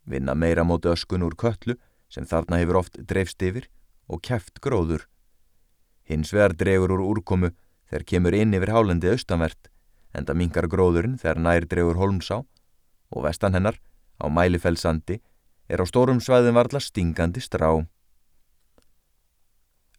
vinna 0.06 0.36
meira 0.36 0.64
móti 0.68 0.92
öskun 0.92 1.26
úr 1.28 1.36
köllu 1.40 1.78
sem 2.12 2.28
þarna 2.30 2.60
hefur 2.62 2.80
oft 2.84 3.00
dreifst 3.10 3.42
yfir 3.42 3.68
og 4.08 4.22
kæft 4.22 4.62
gróður. 4.64 5.08
Hins 6.04 6.34
vegar 6.36 6.56
dregur 6.60 6.94
úr 6.96 7.04
úrkomu 7.14 7.54
þegar 7.90 8.08
kemur 8.10 8.36
inn 8.36 8.54
yfir 8.56 8.74
hálendi 8.76 9.12
austanvert, 9.12 9.70
enda 10.14 10.36
mingar 10.38 10.68
gróðurinn 10.70 11.18
þegar 11.22 11.42
nær 11.42 11.68
dregur 11.68 12.00
holmsá 12.00 12.44
og 13.14 13.26
vestan 13.26 13.56
hennar 13.56 13.80
á 14.20 14.26
mælifellsandi 14.30 15.20
er 15.72 15.82
á 15.82 15.86
stórum 15.88 16.20
svæðin 16.22 16.58
varla 16.58 16.80
stingandi 16.84 17.42
strá. 17.42 17.82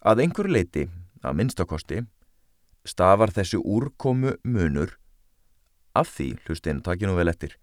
Að 0.04 0.20
einhver 0.20 0.50
leiti, 0.52 0.88
að 1.24 1.36
minnstakosti, 1.38 2.02
stafar 2.84 3.30
þessi 3.32 3.56
úrkomu 3.56 4.34
munur 4.44 4.98
af 5.96 6.10
því, 6.12 6.34
hlustinn 6.44 6.82
takk 6.84 7.06
nú 7.06 7.14
vel 7.16 7.30
eftir, 7.30 7.54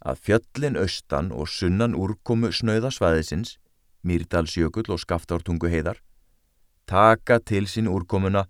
að 0.00 0.22
fjöllin 0.24 0.78
austan 0.80 1.28
og 1.34 1.50
sunnan 1.52 1.96
úrkomu 1.98 2.52
snauðasvæðisins, 2.56 3.58
Mýrdalsjökull 4.02 4.88
og 4.90 4.98
Skaftártungu 4.98 5.68
heiðar, 5.70 6.00
taka 6.90 7.36
til 7.38 7.68
sín 7.70 7.86
úrkomuna 7.86 8.46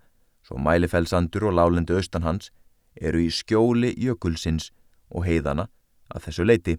svo 0.46 0.56
mælifellsandur 0.62 1.50
og 1.50 1.58
lálendu 1.58 1.98
austan 1.98 2.24
hans 2.24 2.52
eru 2.96 3.20
í 3.20 3.28
skjóli 3.34 3.92
jökulsins 3.98 4.70
og 5.10 5.26
heiðana 5.26 5.66
að 6.08 6.28
þessu 6.28 6.46
leiti 6.46 6.78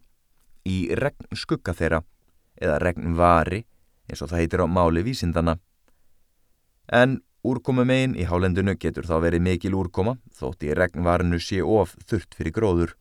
í 0.66 0.78
regn 0.96 1.38
skugga 1.38 1.76
þeirra 1.78 2.02
eða 2.56 2.80
regn 2.82 3.14
vari 3.20 3.62
eins 4.10 4.24
og 4.24 4.32
það 4.32 4.42
heitir 4.42 4.64
á 4.64 4.68
máli 4.68 5.04
vísindana. 5.06 5.58
En 6.92 7.22
úrkomu 7.44 7.86
megin 7.88 8.16
í 8.20 8.26
hálendinu 8.28 8.76
getur 8.80 9.08
þá 9.08 9.16
verið 9.24 9.46
mikil 9.46 9.76
úrkoma 9.76 10.18
þótt 10.36 10.64
í 10.68 10.74
regnvarinu 10.76 11.40
sé 11.40 11.62
of 11.64 11.96
þurft 12.08 12.36
fyrir 12.36 12.56
gróður. 12.56 12.96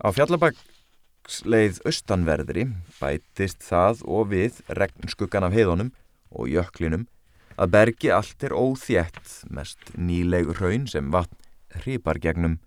Á 0.00 0.12
fjallabagsleið 0.12 1.80
austanverðri 1.88 2.66
bætist 3.00 3.64
það 3.64 4.04
og 4.04 4.32
við 4.32 4.60
regnskuggan 4.68 5.48
af 5.48 5.56
heiðunum 5.56 5.92
og 6.30 6.48
jöklinum 6.52 7.06
að 7.56 7.72
bergi 7.72 8.12
allt 8.12 8.44
er 8.44 8.52
óþjætt 8.52 9.48
mest 9.48 9.92
nýleg 9.96 10.52
raun 10.60 10.84
sem 10.88 11.08
vatn 11.12 11.36
hripar 11.80 12.20
gegnum. 12.20 12.58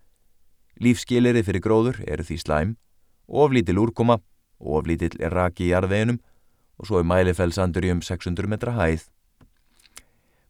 Lífskilirði 0.82 1.44
fyrir 1.46 1.62
gróður 1.62 2.00
eru 2.06 2.24
því 2.24 2.38
slæm, 2.40 2.74
oflítil 3.26 3.78
úrkoma, 3.78 4.18
oflítil 4.58 5.12
raki 5.30 5.68
í 5.68 5.72
jarðveginum 5.74 6.18
og 6.80 6.88
svo 6.88 7.00
er 7.00 7.08
mælifellsandur 7.08 7.84
í 7.84 7.92
um 7.92 8.00
600 8.00 8.48
metra 8.48 8.72
hæð. 8.78 9.04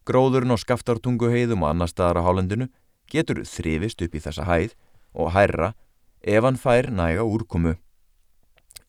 Gróðurinn 0.07 0.55
og 0.55 0.61
skaftartungu 0.63 1.29
heiðum 1.29 1.65
og 1.65 1.73
annar 1.73 1.91
staðar 1.91 2.23
á 2.23 2.27
hálendinu 2.27 2.69
getur 3.11 3.43
þrifist 3.43 4.01
upp 4.01 4.15
í 4.15 4.23
þessa 4.23 4.47
hæð 4.47 4.75
og 5.11 5.33
hærra 5.35 5.73
ef 6.23 6.47
hann 6.47 6.57
fær 6.57 6.89
næga 6.89 7.27
úrkomu. 7.27 7.75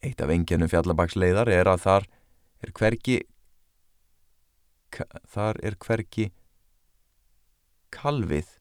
Eitt 0.02 0.22
af 0.22 0.30
engjanum 0.30 0.70
fjallabagsleiðar 0.70 1.50
er 1.50 1.68
að 1.68 1.84
þar 1.86 2.08
er 2.62 2.72
hverki 2.78 3.18
þar 5.34 5.58
er 5.64 5.76
hverki 5.80 6.30
kalvið 7.92 8.58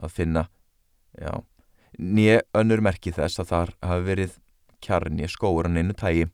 að 0.00 0.12
finna 0.16 0.46
nýja 1.98 2.40
önnur 2.56 2.82
merki 2.84 3.12
þess 3.14 3.40
að 3.42 3.52
þar 3.52 3.72
hafi 3.88 4.06
verið 4.06 4.34
kjarni 4.84 5.28
skóran 5.30 5.78
einu 5.80 5.96
tægi 5.96 6.26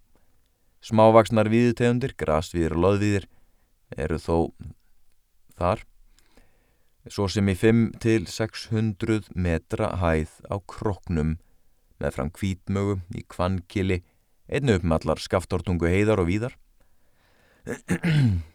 smávaksnar 0.83 1.49
viðutegundir, 1.53 2.15
grasviðir 2.19 2.75
og 2.77 2.83
loðviðir 2.85 3.27
eru 3.97 4.19
þó 4.19 4.37
þar 5.59 5.85
svo 7.11 7.27
sem 7.31 7.49
í 7.51 7.55
5-600 7.59 9.31
metra 9.35 9.89
hæð 10.03 10.33
á 10.51 10.57
kroknum 10.71 11.37
með 12.03 12.11
fram 12.17 12.31
kvítmögu 12.35 13.01
í 13.15 13.23
kvankili 13.31 14.03
einu 14.51 14.75
uppmallar 14.79 15.19
skaftortungu 15.23 15.87
heiðar 15.91 16.23
og 16.23 16.29
víðar 16.31 16.55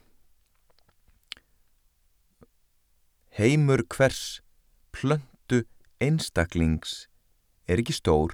Heimur 3.38 3.84
hvers 3.94 4.42
plöntu 4.92 5.62
einstaklings 6.02 7.08
er 7.70 7.78
ekki 7.84 7.94
stór 7.94 8.32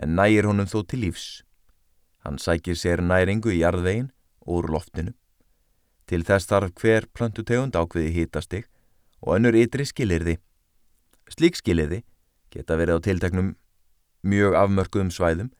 en 0.00 0.16
nægir 0.16 0.48
honum 0.48 0.64
þó 0.70 0.80
til 0.88 1.02
lífs. 1.04 1.44
Hann 2.22 2.38
sækir 2.38 2.78
sér 2.78 3.02
næringu 3.02 3.50
í 3.50 3.60
jarðvegin 3.62 4.12
úr 4.46 4.70
loftinu. 4.70 5.14
Til 6.06 6.22
þess 6.26 6.48
þarf 6.50 6.74
hver 6.78 7.08
plöntutegund 7.14 7.76
ákveði 7.78 8.14
hýtastig 8.16 8.68
og 9.22 9.36
önnur 9.36 9.56
ytri 9.58 9.86
skilirði. 9.86 10.38
Slík 11.30 11.58
skilirði 11.58 12.02
geta 12.52 12.76
verið 12.76 13.00
á 13.00 13.04
tilteknum 13.06 13.54
mjög 14.22 14.56
afmörkuðum 14.58 15.10
svæðum, 15.14 15.50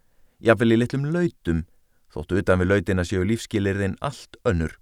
jáfnvel 0.43 0.77
í 0.77 0.79
litlum 0.79 1.09
lautum, 1.15 1.65
þóttu 2.13 2.39
utan 2.43 2.61
við 2.61 2.71
lautina 2.71 3.05
séu 3.07 3.25
lífskilirðin 3.27 3.97
allt 4.05 4.39
önnur. 4.49 4.77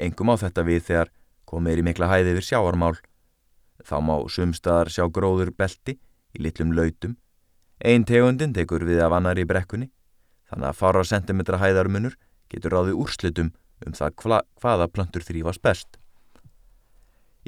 Engum 0.00 0.32
á 0.32 0.40
þetta 0.40 0.64
við 0.66 0.84
þegar 0.88 1.12
komir 1.50 1.80
í 1.80 1.84
mikla 1.86 2.08
hæði 2.10 2.34
yfir 2.34 2.48
sjáarmál. 2.48 2.96
Þá 3.84 3.96
má 4.04 4.14
sumstaðar 4.28 4.90
sjá 4.92 5.04
gróður 5.12 5.52
belti 5.56 5.98
í 6.36 6.42
litlum 6.42 6.72
lautum. 6.76 7.16
Einn 7.80 8.04
tegundin 8.08 8.54
tekur 8.56 8.84
við 8.88 9.00
af 9.04 9.14
annar 9.16 9.38
í 9.40 9.46
brekkunni, 9.48 9.90
þannig 10.50 10.68
að 10.70 10.78
fara 10.80 11.04
sentimetra 11.06 11.60
hæðarmunur 11.62 12.16
getur 12.50 12.74
ráðið 12.74 13.00
úrslutum 13.00 13.52
um 13.86 13.96
það 13.96 14.14
hva, 14.22 14.40
hvaða 14.60 14.88
plöntur 14.92 15.24
þrýfast 15.24 15.62
best. 15.64 15.98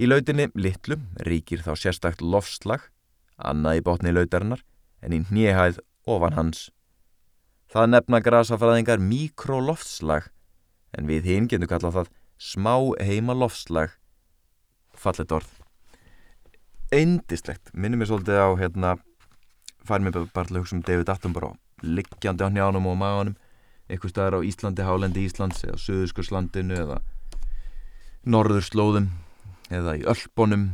Í 0.00 0.08
lautinni 0.08 0.48
litlum 0.56 1.08
ríkir 1.26 1.64
þá 1.64 1.74
sérstakt 1.76 2.22
lofslag, 2.24 2.86
annað 3.36 3.82
í 3.82 3.84
botni 3.84 4.14
lautarinnar 4.14 4.62
en 5.02 5.16
í 5.16 5.22
nýjahæð 5.28 5.82
ofan 6.08 6.38
hans. 6.38 6.70
Það 7.72 7.90
nefna 7.92 8.22
grasafræðingar 8.24 9.02
mikrolofslag 9.02 10.30
en 10.96 11.08
við 11.08 11.28
hinn 11.28 11.50
getum 11.50 11.68
kallað 11.68 11.98
það 11.98 12.14
smá 12.42 12.74
heima 13.00 13.36
lofslag 13.36 13.98
fallet 14.96 15.32
orð 15.32 15.62
eindislegt, 16.92 17.72
minnum 17.72 18.04
ég 18.04 18.10
svolítið 18.10 18.36
á 18.38 18.48
hérna, 18.60 18.96
fær 19.86 20.02
mér 20.04 20.26
bara 20.34 20.48
til 20.48 20.58
að 20.58 20.62
hugsa 20.62 20.76
um 20.76 20.84
David 20.84 21.12
Attenborough, 21.12 21.56
liggjandi 21.82 22.46
á 22.46 22.48
njánum 22.52 22.86
og 22.90 22.98
maðunum, 23.00 23.36
eitthvað 23.90 24.12
staðar 24.14 24.38
á 24.38 24.46
Íslandi 24.46 24.86
Hálendi 24.86 25.26
Íslands 25.26 25.64
eða 25.66 25.80
Suðurskurslandinu 25.82 26.78
eða 26.78 27.00
Norðurslóðum 28.22 29.08
eða 29.72 29.96
í 29.98 30.04
Ölbónum 30.08 30.68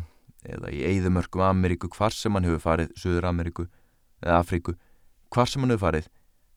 eða 0.44 0.72
í 0.74 0.82
Eidumörkum 0.86 1.44
Ameríku 1.48 1.90
hvar 1.94 2.14
sem 2.14 2.34
hann 2.36 2.46
hefur 2.46 2.62
farið, 2.62 2.92
Suður 2.96 3.30
Ameríku 3.30 3.66
eða 4.22 4.42
Afríku, 4.42 4.76
hvar 5.32 5.48
sem 5.50 5.64
hann 5.64 5.74
hefur 5.74 5.88
farið 5.88 6.10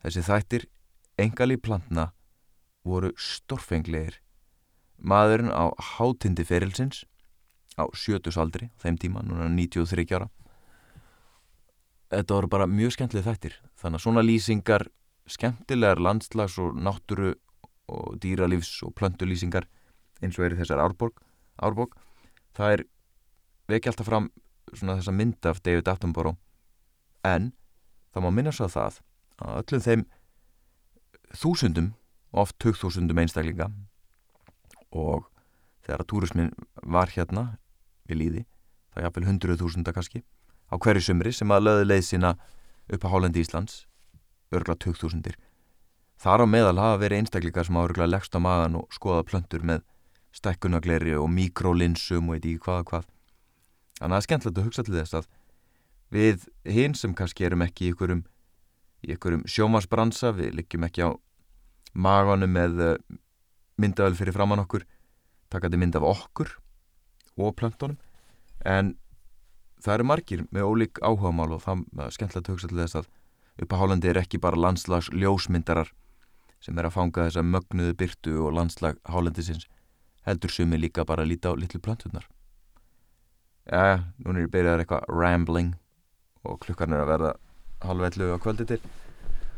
þessi 0.03 0.25
þættir 0.27 0.67
engali 1.21 1.57
plantna 1.57 2.11
voru 2.83 3.11
stórfenglegir. 3.17 4.19
Maðurinn 5.01 5.53
á 5.53 5.73
hátindi 5.95 6.45
ferilsins 6.45 7.05
á 7.77 7.87
sjötusaldri, 7.95 8.69
þeim 8.81 8.99
tíma, 9.01 9.23
núna 9.25 9.47
93 9.49 10.13
ára 10.17 10.29
þetta 12.11 12.37
voru 12.37 12.51
bara 12.51 12.67
mjög 12.69 12.95
skemmtileg 12.95 13.25
þættir. 13.25 13.57
Þannig 13.79 13.99
að 13.99 14.05
svona 14.05 14.23
lýsingar 14.25 14.87
skemmtilegar 15.31 16.01
landslags 16.01 16.57
og 16.61 16.75
náttúru 16.75 17.33
og 17.91 18.17
dýralífs 18.23 18.81
og 18.87 18.93
plöntulýsingar 18.97 19.67
eins 20.21 20.37
og 20.39 20.45
er 20.45 20.57
þessar 20.59 20.81
árbók, 20.83 21.21
árbók 21.61 21.95
það 22.55 22.75
er 22.75 22.83
vekja 23.71 23.91
alltaf 23.91 24.09
fram 24.09 24.29
svona 24.73 24.97
þessa 24.99 25.15
mynd 25.15 25.47
af 25.49 25.61
David 25.63 25.89
Attenborough. 25.91 26.37
En 27.23 27.51
það 28.13 28.25
má 28.25 28.29
minna 28.33 28.53
svo 28.55 28.67
að 28.67 28.75
það 28.75 28.99
að 29.41 29.57
öllum 29.61 29.85
þeim 29.85 30.05
þúsundum 31.41 31.89
oft 32.31 32.57
tökþúsundum 32.63 33.21
einstaklinga 33.23 33.69
og 34.91 35.27
þegar 35.85 36.03
að 36.03 36.09
túrismin 36.11 36.51
var 36.83 37.11
hérna 37.11 37.45
við 38.07 38.19
líði, 38.21 38.43
það 38.91 39.01
er 39.01 39.07
jafnvel 39.07 39.27
hundruð 39.29 39.61
þúsunda 39.63 39.93
kannski, 39.95 40.23
á 40.71 40.75
hverju 40.79 41.05
sumri 41.05 41.33
sem 41.35 41.51
að 41.51 41.67
löðu 41.67 41.87
leið 41.87 42.03
sína 42.07 42.35
upp 42.91 43.05
á 43.05 43.11
Hálendi 43.11 43.43
Íslands 43.43 43.85
örgla 44.51 44.75
tökþúsundir 44.79 45.37
þar 46.21 46.43
á 46.43 46.47
meðal 46.47 46.77
hafa 46.79 47.01
verið 47.01 47.23
einstaklingar 47.23 47.67
sem 47.67 47.77
hafa 47.77 47.91
örgla 47.91 48.09
leggst 48.09 48.35
á 48.35 48.39
magan 48.39 48.77
og 48.79 48.91
skoða 48.95 49.25
plöntur 49.27 49.65
með 49.65 49.83
stekkunagleri 50.35 51.15
og 51.19 51.29
mikrolinsum 51.31 52.29
og 52.31 52.37
eitthvað 52.37 52.61
hvað 52.63 52.85
hvað. 52.89 53.07
Þannig 53.99 54.05
að 54.05 54.11
það 54.11 54.17
er 54.19 54.27
skemmtilegt 54.27 54.59
að 54.59 54.67
hugsa 54.67 54.85
til 54.85 54.95
þess 54.95 55.17
að 55.19 55.27
við 56.11 56.45
hinn 56.77 56.95
sem 56.97 57.15
kannski 57.17 57.47
erum 57.47 57.65
ekki 57.65 57.87
í 57.87 57.91
ykkurum, 57.93 58.23
ykkurum 59.15 59.43
sjómasbransa, 59.49 60.31
við 60.35 60.55
liggjum 60.59 60.87
ekki 60.87 61.05
á 61.07 61.09
maganum 61.93 62.51
með 62.55 62.81
eh, 62.85 62.97
myndavel 63.81 64.15
fyrir 64.15 64.35
framann 64.35 64.63
okkur 64.63 64.85
takandi 65.51 65.79
mynd 65.79 65.97
af 65.99 66.07
okkur 66.07 66.53
og 67.41 67.55
plöntunum 67.59 67.97
en 68.67 68.95
það 69.81 69.95
eru 69.95 70.07
margir 70.11 70.43
með 70.51 70.67
ólík 70.69 71.01
áhugamál 71.01 71.51
og 71.55 71.63
það 71.65 71.83
er 72.05 72.15
skemmtilegt 72.15 72.49
að 72.49 72.55
hugsa 72.55 72.71
til 72.71 72.81
þess 72.81 72.99
að 73.01 73.09
upp 73.61 73.75
á 73.75 73.79
Hálandi 73.81 74.11
er 74.11 74.21
ekki 74.21 74.41
bara 74.41 74.59
landslags 74.59 75.11
ljósmyndarar 75.13 75.91
sem 76.61 76.77
er 76.77 76.87
að 76.87 76.97
fanga 76.97 77.27
þessa 77.27 77.45
mögnuðu 77.45 77.97
byrtu 77.97 78.35
og 78.45 78.55
landslag 78.57 78.99
Hálandisins 79.09 79.67
heldur 80.27 80.53
sumi 80.53 80.77
líka 80.77 81.05
bara 81.05 81.25
að 81.25 81.33
líta 81.33 81.51
á 81.51 81.57
litlu 81.57 81.81
plöntunar 81.81 82.27
ja, 83.69 84.03
núna 84.21 84.41
er 84.41 84.47
ég 84.47 84.53
byrjað 84.53 84.83
eitthvað 84.83 85.07
rambling 85.09 85.73
og 86.47 86.59
klukkan 86.63 86.93
er 86.93 87.03
að 87.03 87.11
verða 87.11 87.31
halvellu 87.85 88.31
á 88.33 88.37
kvöldi 88.41 88.67
til. 88.69 88.79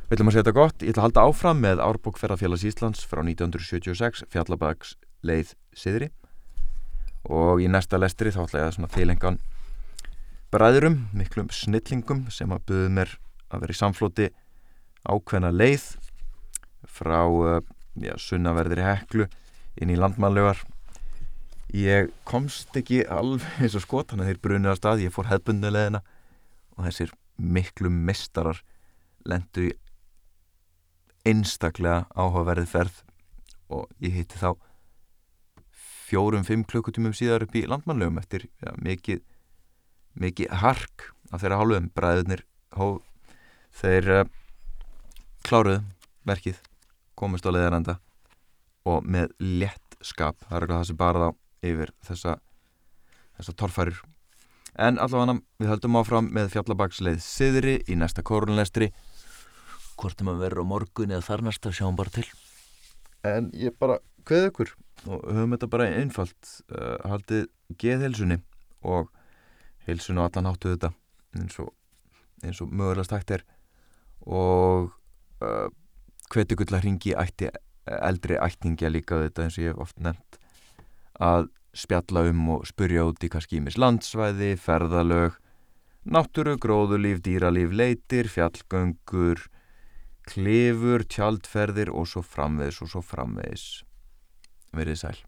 Við 0.08 0.18
ætlum 0.18 0.30
að 0.30 0.36
segja 0.36 0.44
þetta 0.44 0.58
gott, 0.58 0.84
ég 0.84 0.92
ætla 0.92 1.02
að 1.02 1.08
halda 1.08 1.24
áfram 1.30 1.62
með 1.64 1.82
Árbókferðarfélags 1.84 2.66
Íslands 2.68 3.06
frá 3.08 3.24
1976, 3.24 4.26
Fjallabags 4.32 4.98
leið 5.24 5.54
siðri 5.76 6.12
og 7.24 7.64
í 7.64 7.70
næsta 7.72 7.98
lestri 8.00 8.34
þá 8.36 8.44
ætla 8.44 8.66
ég 8.66 8.80
að 8.84 8.96
tilengan 8.98 9.40
bræðurum, 10.54 10.98
miklum 11.18 11.50
snillingum 11.54 12.28
sem 12.34 12.52
að 12.54 12.66
buðu 12.70 12.90
mér 12.94 13.16
að 13.50 13.64
vera 13.66 13.74
í 13.74 13.80
samflóti 13.80 14.30
ákveðna 15.04 15.50
leið 15.54 15.88
frá 16.88 17.20
ja, 18.02 18.16
sunnaverðir 18.22 18.84
heklu 18.86 19.28
inn 19.82 19.92
í 19.92 19.98
landmannlegar 19.98 20.62
ég 21.74 22.12
komst 22.30 22.76
ekki 22.78 23.02
alveg 23.10 23.64
eins 23.64 23.78
og 23.78 23.86
skot 23.86 24.12
þannig 24.12 24.28
að 24.28 24.32
þeir 24.32 24.44
brunið 24.46 24.76
á 24.76 24.78
stað, 24.78 25.04
ég 25.08 25.14
fór 25.16 25.32
hefbundulegina 25.32 26.04
og 26.78 26.86
þessir 26.86 27.14
miklu 27.38 27.90
mistarar 27.90 28.62
lendu 29.26 29.72
í 29.72 29.74
einstaklega 31.26 32.04
áhugaverði 32.14 32.70
ferð 32.70 33.02
og 33.74 33.90
ég 34.04 34.20
hitti 34.20 34.38
þá 34.38 34.54
fjórum-fimm 36.10 36.66
klukkutímum 36.70 37.16
síðar 37.16 37.48
upp 37.48 37.56
í 37.58 37.66
landmannlegum 37.66 38.20
eftir 38.22 38.46
ja, 38.62 38.76
mikið, 38.78 39.24
mikið 40.20 40.54
hark 40.64 41.10
af 41.32 41.44
þeirra 41.44 41.60
hálfum. 41.62 41.90
Bræðunir 41.96 42.46
hó, 42.78 43.00
þeir 43.82 44.10
uh, 44.20 44.24
kláruðu 45.48 45.84
verkið 46.28 46.62
komist 47.20 47.46
á 47.48 47.52
leðaranda 47.54 48.00
og 48.90 49.06
með 49.06 49.36
létt 49.40 50.00
skap. 50.04 50.40
Það 50.48 50.58
er 50.58 50.66
eitthvað 50.66 50.80
það 50.80 50.90
sem 50.90 51.04
bara 51.04 51.28
þá 51.28 51.70
yfir 51.74 51.94
þessa, 52.04 52.40
þessa 53.38 53.56
torfærir 53.60 54.02
en 54.74 54.98
allavega 54.98 55.38
við 55.62 55.70
höldum 55.70 55.98
áfram 56.00 56.30
með 56.34 56.54
fjallabagsleið 56.56 57.20
siðri 57.22 57.76
í 57.86 57.98
næsta 58.00 58.24
korunlestri 58.26 58.90
hvort 60.00 60.20
er 60.20 60.28
maður 60.28 60.46
verið 60.48 60.66
á 60.66 60.72
morgun 60.72 61.14
eða 61.14 61.28
þarnast 61.28 61.68
að 61.70 61.76
sjáum 61.78 61.98
bara 61.98 62.14
til. 62.14 62.26
En 63.24 63.52
ég 63.56 63.76
bara 63.80 64.00
hveð 64.28 64.48
ykkur 64.50 64.72
og 65.06 65.28
höfum 65.30 65.54
þetta 65.54 65.70
bara 65.76 65.90
einfalt 66.00 66.54
uh, 66.74 66.98
haldið 67.06 67.46
geðhelsunni 67.80 68.40
og 68.82 69.12
helsun 69.88 70.20
og 70.22 70.30
allan 70.30 70.52
áttu 70.54 70.74
þetta 70.74 70.94
eins 71.38 71.60
og, 71.62 71.72
og 72.44 72.74
mögulega 72.74 73.08
stækt 73.08 73.36
er 73.38 73.46
og 74.24 74.92
uh, 75.44 75.68
hvet 76.34 76.54
ykkur 76.54 76.70
til 76.70 76.78
að 76.78 76.86
ringi 76.88 77.16
ætti, 77.20 77.50
eldri 77.86 78.40
ættingja 78.40 78.92
líka 78.92 79.20
þetta 79.26 79.46
eins 79.46 79.60
og 79.60 79.66
ég 79.66 79.74
hef 79.74 79.84
oft 79.88 80.00
nefnt 80.04 80.40
að 81.24 81.50
spjalla 81.74 82.28
um 82.30 82.44
og 82.56 82.68
spurja 82.70 83.06
út 83.10 83.24
í 83.26 83.32
kannski 83.34 83.58
ímis 83.60 83.80
landsvæði, 83.82 84.54
ferðalög 84.62 85.40
náttúru, 86.04 86.58
gróðulíf, 86.62 87.22
dýralíf, 87.26 87.74
leitir, 87.74 88.30
fjallgöngur 88.30 89.42
klefur, 90.28 91.04
tjaldferðir 91.10 91.92
og 91.92 92.08
svo 92.08 92.24
framvegis 92.24 92.82
og 92.84 92.92
svo 92.94 93.04
framvegis. 93.04 93.84
Verðið 94.74 95.00
sæl. 95.02 95.20